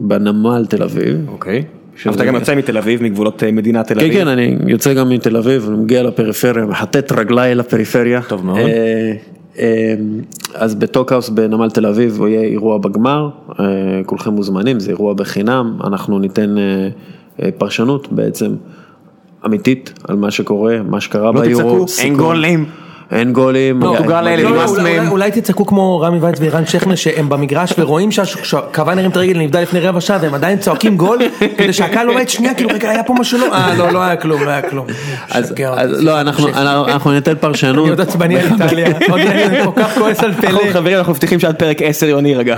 [0.00, 1.16] בנמל תל אביב.
[1.28, 1.60] אוקיי.
[1.62, 4.14] שזה- אבל אתה גם יוצא מתל אביב, מגבולות אה, מדינת תל כן, אביב.
[4.14, 8.20] כן, אני יוצא גם מתל אביב, אני מגיע לפריפריה, מכתת רגליי לפריפריה.
[8.28, 8.58] טוב מאוד.
[8.58, 9.12] אה,
[9.58, 9.94] אה,
[10.54, 13.28] אז בטוקהאוס בנמל תל אביב יהיה אירוע בגמר,
[14.06, 16.54] כולכם מוזמנים, זה אירוע בחינם, אנחנו ניתן
[17.58, 18.54] פרשנות בעצם
[19.46, 21.84] אמיתית על מה שקורה, מה שקרה לא ביורו.
[21.84, 22.16] תצעקו, אין.
[22.16, 22.64] גולים.
[23.12, 23.80] אין גולים.
[23.82, 23.96] לא,
[25.10, 29.60] אולי- תצעקו כמו רמי וייץ וערן שכנר שהם במגרש ורואים שהכוון הרים את הרגל נבדל
[29.60, 31.18] לפני רבע שעה והם עדיין צועקים גול
[31.58, 34.16] כדי שהקהל לא רואה שנייה כאילו רגע היה פה משהו לא, אה לא לא היה
[34.16, 34.86] כלום לא היה כלום.
[35.30, 35.54] אז.
[36.04, 36.48] לא, אנחנו,
[37.12, 37.84] ניתן פרשנות.
[37.84, 40.72] אני עוד עצבני על איטליה, עוד אני כל כך כועס על פלא.
[40.72, 42.56] חברים אנחנו מבטיחים שעד פרק 10 יוני רגע.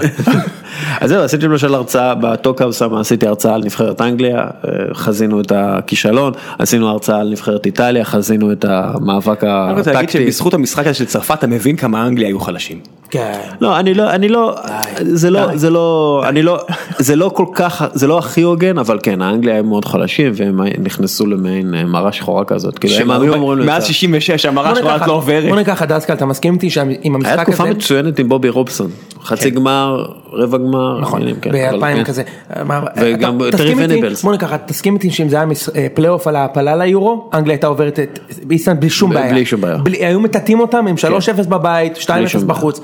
[1.00, 5.52] אז זהו, עשיתי למשל הרצאה בטוקהאוס, שם עשיתי הרצאה על נבחרת אנגליה, אה, חזינו את
[5.52, 10.24] הכישלון, עשינו הרצאה על נבחרת איטליה, חזינו את המאבק אני רוצה להגיד הטקטי.
[10.24, 12.99] שבזכות המשחק הזה של צרפת אתה מבין כמה אנגליה היו חלשים.
[13.10, 13.32] כן.
[13.60, 14.54] לא, אני לא, אני לא,
[15.00, 16.58] זה לא, זה לא, אני לא,
[16.98, 20.60] זה לא כל כך, זה לא הכי הוגן, אבל כן, האנגליה הם מאוד חלשים והם
[20.78, 23.86] נכנסו למעין אה, מרה שחורה כזאת, כאילו הם היו אמורים מאז לנצח.
[23.86, 25.48] 66 המרה ניקח- לא עוברת.
[25.48, 27.72] בוא ניקח דסקל אתה מסכים איתי שאם היה המשחק תקופה הזה.
[27.72, 28.90] מצוינת עם בובי רובסון,
[29.22, 32.04] חצי גמר, רבע גמר, נכון, עניינים כאלה, אבל ב-2000 כן.
[32.04, 32.22] כזה.
[32.64, 34.22] מה- וגם טרי ונבלס.
[34.22, 35.44] בוא ניקח, תסכים איתי שאם זה היה
[35.76, 38.18] אה, פלייאוף על ההעפלה ליורו, אנגליה הייתה עוברת את
[38.50, 39.32] איסלנד בלי שום בעיה.
[39.32, 39.76] בלי שום בעיה.
[39.76, 42.44] בלי- היו מטאטאים אותם עם 3-0 בבית, 2-0 שום בעיה.
[42.58, 42.80] בחוץ.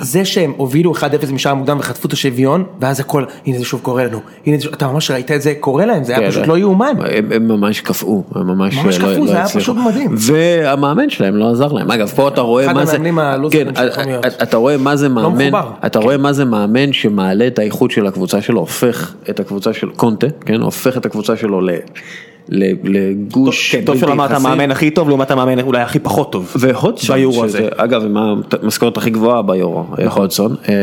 [0.00, 1.00] זה שהם הובילו 1-0
[1.32, 4.20] משער מוקדם וחטפו את השוויון, ואז הכל, הנה זה שוב קורה לנו.
[4.46, 6.92] הנה אתה ממש ראית את זה קורה להם, זה היה כן, פשוט זה- לא יאומן.
[7.30, 9.60] הם, ממש קפאו, הם ממש, ממש לא- קפאו, לא זה היה הצליחו.
[9.60, 10.14] פשוט מדהים.
[10.18, 11.90] והמאמן שלהם לא עזר להם.
[11.90, 12.96] אגב, פה אתה רואה מה זה,
[13.50, 13.66] כן,
[14.06, 14.26] להיות.
[14.42, 15.70] אתה- רואה מה זה מאמן, מחובר.
[15.86, 19.88] אתה רואה מה זה מאמן שמעלה את האיכות של הקבוצה שלו, הופך את הקבוצה של
[19.90, 21.70] קונטה, כן, הופך את הקבוצה שלו ל...
[22.48, 24.30] לגוש כן, טוב בלתי שלא אמרת.
[24.30, 26.52] המאמן הכי טוב לעומת המאמן אולי הכי פחות טוב.
[26.58, 27.58] והודסון, ביורו הזה.
[27.58, 28.16] שזה, אגב, עם
[28.62, 30.54] המשכורת הכי גבוהה ביורו, הודסון.
[30.68, 30.74] אה,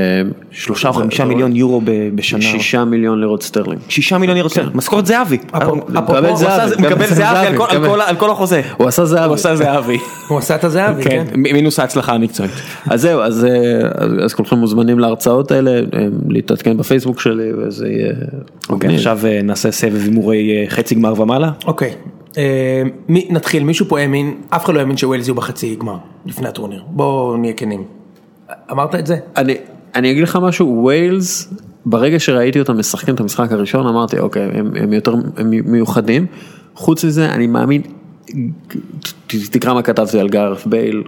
[0.51, 2.41] שלושה או חמישה מיליון יורו ב- בשנה.
[2.41, 3.82] שישה מיליון לירות סטרלינג.
[3.89, 4.38] שישה מיליון
[4.74, 5.38] משכורת זהבי.
[5.51, 7.47] אפרופו- הוא אפרופו- עשה- זהבי, מקבל זהבי
[8.07, 8.61] על כל- החוזה.
[8.78, 9.26] הוא עשה זהבי.
[9.26, 9.97] הוא עשה זהבי.
[10.30, 11.39] הוא עשה את הזהבי, כן, כן.
[11.39, 12.51] מינוס ההצלחה המקצועית.
[12.91, 13.51] אז זהו, אז, אה,
[13.95, 15.82] אז, אז כולכם מוזמנים להרצאות האלה, אה,
[16.30, 18.13] להתעדכן בפייסבוק שלי וזה יהיה...
[18.70, 18.95] אוקיי.
[18.95, 21.51] עכשיו אה, נעשה סבב הימורי אה, חצי גמר ומעלה.
[21.66, 21.95] אוקיי,
[22.38, 26.47] אה, מי- נתחיל, מישהו פה האמין, אף אחד לא האמין שווילס יהיו בחצי גמר, לפני
[26.47, 27.84] הטורניר, בואו נהיה כנים.
[28.72, 29.18] אמרת את זה?
[29.38, 29.56] אני,
[29.95, 31.53] אני אגיד לך משהו, ווילס,
[31.86, 36.26] ברגע שראיתי אותם משחקים את המשחק הראשון, אמרתי, אוקיי, הם, הם יותר הם מיוחדים.
[36.76, 37.82] חוץ מזה, אני מאמין,
[39.28, 41.03] תקרא מה כתבתי על גארת' בייל.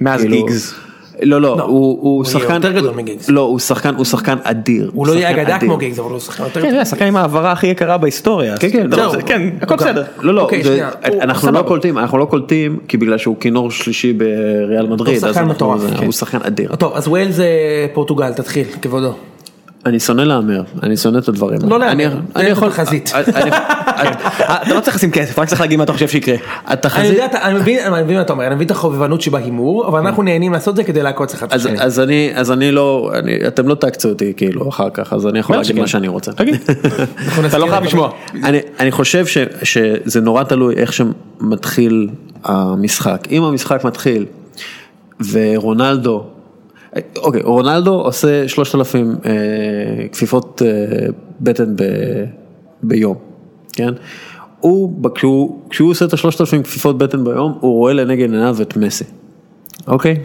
[0.00, 0.74] מאז כאילו- גיגס.
[1.22, 3.28] לא, לא, הוא, הוא הוא יהיה שחקן, יותר גדול מגיגס.
[3.28, 4.90] לא, הוא שחקן, הוא שחקן אדיר.
[4.94, 5.68] הוא לא יהיה שחקן אגדה אדיר.
[5.68, 8.56] כמו גיגס, אבל הוא שחקן יותר כן, זה השחקן עם ההעברה הכי יקרה בהיסטוריה.
[8.56, 9.22] כן, כן, לא, זה-.
[9.22, 10.04] כן, הכל הוא גם- בסדר.
[10.20, 11.58] לא, לא, אוקיי, זה- שנייה, הוא- אנחנו סבבה.
[11.60, 15.50] לא קולטים, אנחנו לא קולטים, כי בגלל שהוא כינור שלישי בריאל מדריד, שחקן אז אנחנו-
[15.50, 16.04] מטורף, זה- כן.
[16.04, 16.74] הוא שחקן אדיר.
[16.76, 17.48] טוב, אז ווילס זה
[17.92, 19.12] פורטוגל, תתחיל, כבודו.
[19.86, 21.58] אני שונא להמר, אני שונא את הדברים.
[21.68, 21.86] לא האלה.
[21.86, 22.70] להמר, אני- יכול...
[22.70, 23.12] תחזית.
[23.14, 26.34] אני- אה, אתה לא צריך לשים כסף, רק צריך להגיד מה אתה חושב שיקרה.
[26.34, 27.34] אני התחזית...
[27.34, 27.54] אני
[28.02, 30.84] מבין מה אתה אומר, אני מבין את החובבנות שבהימור, אבל אנחנו נהנים לעשות את זה
[30.84, 31.80] כדי לעקוץ אחד את אז, השני.
[31.80, 35.38] אז אני, אז אני לא, אני, אתם לא תעקצו אותי כאילו אחר כך, אז אני
[35.38, 35.78] יכול להגיד.
[35.78, 36.32] מה שאני רוצה.
[36.32, 36.60] תגיד.
[37.48, 38.10] אתה לא חייב לשמוע.
[38.44, 42.08] אני, אני חושב ש, שזה נורא תלוי איך שמתחיל
[42.44, 43.28] המשחק.
[43.30, 44.26] אם המשחק מתחיל
[45.32, 46.24] ורונלדו,
[47.16, 49.32] אוקיי, רונלדו עושה 3,000 אה,
[50.12, 51.06] כפיפות אה,
[51.40, 51.82] בטן ב,
[52.82, 53.16] ביום,
[53.72, 53.90] כן?
[54.60, 58.76] הוא, כשהוא, כשהוא עושה את השלושת אלפים כפיפות בטן ביום, הוא רואה לנגד עיניו את
[58.76, 59.04] מסי,
[59.86, 60.16] אוקיי?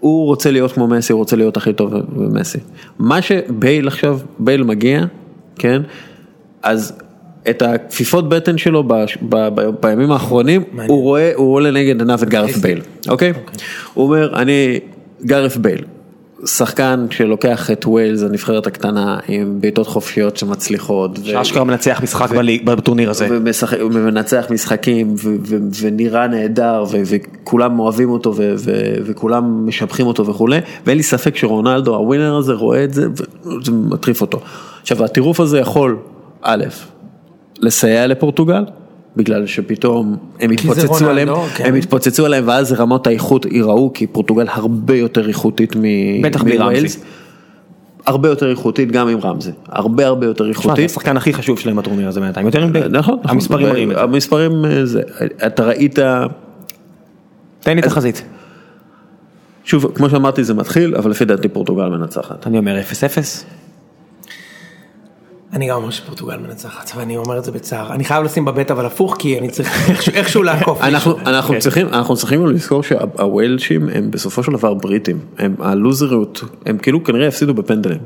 [0.00, 2.58] הוא רוצה להיות כמו מסי, הוא רוצה להיות הכי טוב במסי.
[2.98, 5.04] מה שבייל עכשיו, בייל מגיע,
[5.56, 5.82] כן?
[6.62, 6.92] אז
[7.50, 10.90] את הכפיפות בטן שלו בש- ב- ב- בימים האחרונים, מעניין.
[10.90, 13.32] הוא רואה, הוא רואה לנגד עיניו את גארף בייל, אוקיי?
[13.94, 14.80] הוא אומר, אני
[15.24, 15.84] גארף בייל.
[16.46, 21.18] שחקן שלוקח את ווילס הנבחרת הקטנה עם בעיטות חופשיות שמצליחות.
[21.18, 23.26] ו- שאשכרה מנצח משחק בליג- בטורניר הזה.
[23.30, 28.72] ומשחק- ומנצח משחקים ו- ו- ונראה נהדר ו- וכולם אוהבים אותו ו- ו-
[29.06, 34.20] וכולם משבחים אותו וכולי ואין לי ספק שרונלדו הווינר הזה רואה את זה וזה מטריף
[34.20, 34.40] אותו.
[34.82, 35.96] עכשיו הטירוף הזה יכול
[36.42, 36.64] א',
[37.60, 38.64] לסייע לפורטוגל.
[39.16, 41.64] בגלל שפתאום הם התפוצצו עליהם, כן.
[41.66, 46.58] הם התפוצצו עליהם ואז רמות האיכות ייראו כי פורטוגל הרבה יותר איכותית מ- בטח בלי
[46.58, 46.96] מווילס.
[46.96, 47.06] רמזי.
[48.06, 50.90] הרבה יותר איכותית גם עם רמזי, הרבה הרבה יותר תשמע, זה איכותית.
[50.90, 52.88] השחקן הכי חשוב שלהם בטורניר הזה בינתיים, יותר מבייל.
[52.88, 53.30] נכון, נכון.
[53.30, 54.02] המספרים מראים את זה.
[54.02, 55.00] המספרים אה, זה,
[55.46, 55.98] אתה ראית,
[57.60, 58.22] תן לי תחזית.
[59.64, 62.46] שוב, כמו שאמרתי זה מתחיל, אבל לפי דעתי פורטוגל מנצחת.
[62.46, 62.82] אני אומר 0-0.
[65.52, 67.92] אני גם אומר שפורטוגל מנצחת, ואני אומר את זה בצער.
[67.92, 70.80] אני חייב לשים בבית אבל הפוך, כי אני צריך איכשהו- לעקוף.
[70.82, 71.58] אנחנו, כן.
[71.58, 77.26] צריכים, אנחנו צריכים לזכור שהווילשים הם בסופו של דבר בריטים, הם הלוזריות, הם כאילו כנראה
[77.26, 77.98] יפסידו בפנדלים,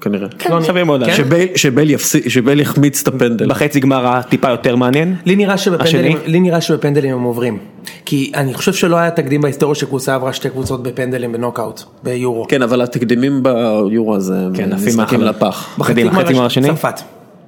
[0.00, 0.28] כנראה.
[0.38, 1.04] כן, לא, סביר מאוד.
[1.04, 1.14] כן?
[1.14, 3.48] שבייל, שבייל, יפסיד, שבייל יחמיץ את הפנדל.
[3.48, 5.16] בחצי גמר הטיפה יותר מעניין.
[5.24, 6.32] לי נראה שבפנדלים, השני?
[6.32, 7.58] לי נראה שבפנדלים הם עוברים.
[8.04, 12.46] כי אני חושב שלא היה תקדים בהיסטוריה שקבוצה עברה שתי קבוצות בפנדלים בנוקאוט, ביורו.
[12.48, 15.28] כן, אבל התקדימים ביורו הזה כן, מהחלל.
[15.28, 15.78] לפח.
[15.78, 16.68] בחצי גמר השני?
[16.68, 17.00] צרפת.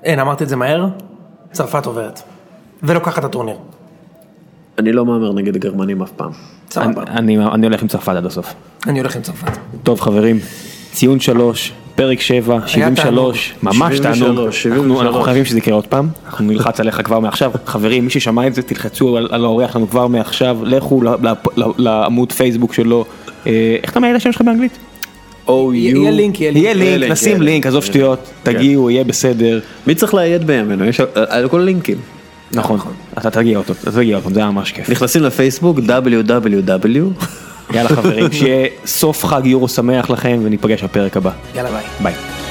[0.05, 0.87] אין, אמרתי את זה מהר,
[1.53, 2.21] צרפת עוברת.
[2.83, 3.57] ולוקחת את הטורניר.
[4.79, 6.31] אני לא מהמר נגד הגרמנים אף פעם.
[6.77, 8.55] אני אני הולך עם צרפת עד הסוף.
[8.87, 9.59] אני הולך עם צרפת.
[9.83, 10.39] טוב חברים,
[10.93, 14.39] ציון 3, פרק 7, 73, ממש 73, תענוג.
[14.39, 15.07] אנחנו- 73.
[15.07, 17.51] אנחנו חייבים שזה יקרה עוד פעם, אנחנו נלחץ עליך כבר מעכשיו.
[17.67, 21.33] חברים, מי ששמע את זה, תלחצו על על האורח שלנו כבר מעכשיו, לכו ל- ל-
[21.57, 23.05] ל- לעמוד פייסבוק שלו.
[23.47, 24.79] אה, איך אתה מעלה השם שלך באנגלית?
[25.75, 27.11] יהיה לינק, יהיה לינק.
[27.11, 29.61] נשים לינק, עזוב שטויות, תגיעו, יהיה בסדר.
[29.87, 30.85] מי צריך לאייד בימינו?
[30.85, 31.97] יש על כל לינקים.
[32.55, 32.79] נכון,
[33.19, 34.91] אתה תגיע אותו, אתה תגיע אותו, זה היה ממש כיף.
[34.91, 37.25] נכנסים לפייסבוק www.
[37.75, 41.31] יאללה חברים, שיהיה סוף חג יורו שמח לכם וניפגש בפרק הבא.
[41.55, 41.85] יאללה ביי.
[42.03, 42.42] ביי.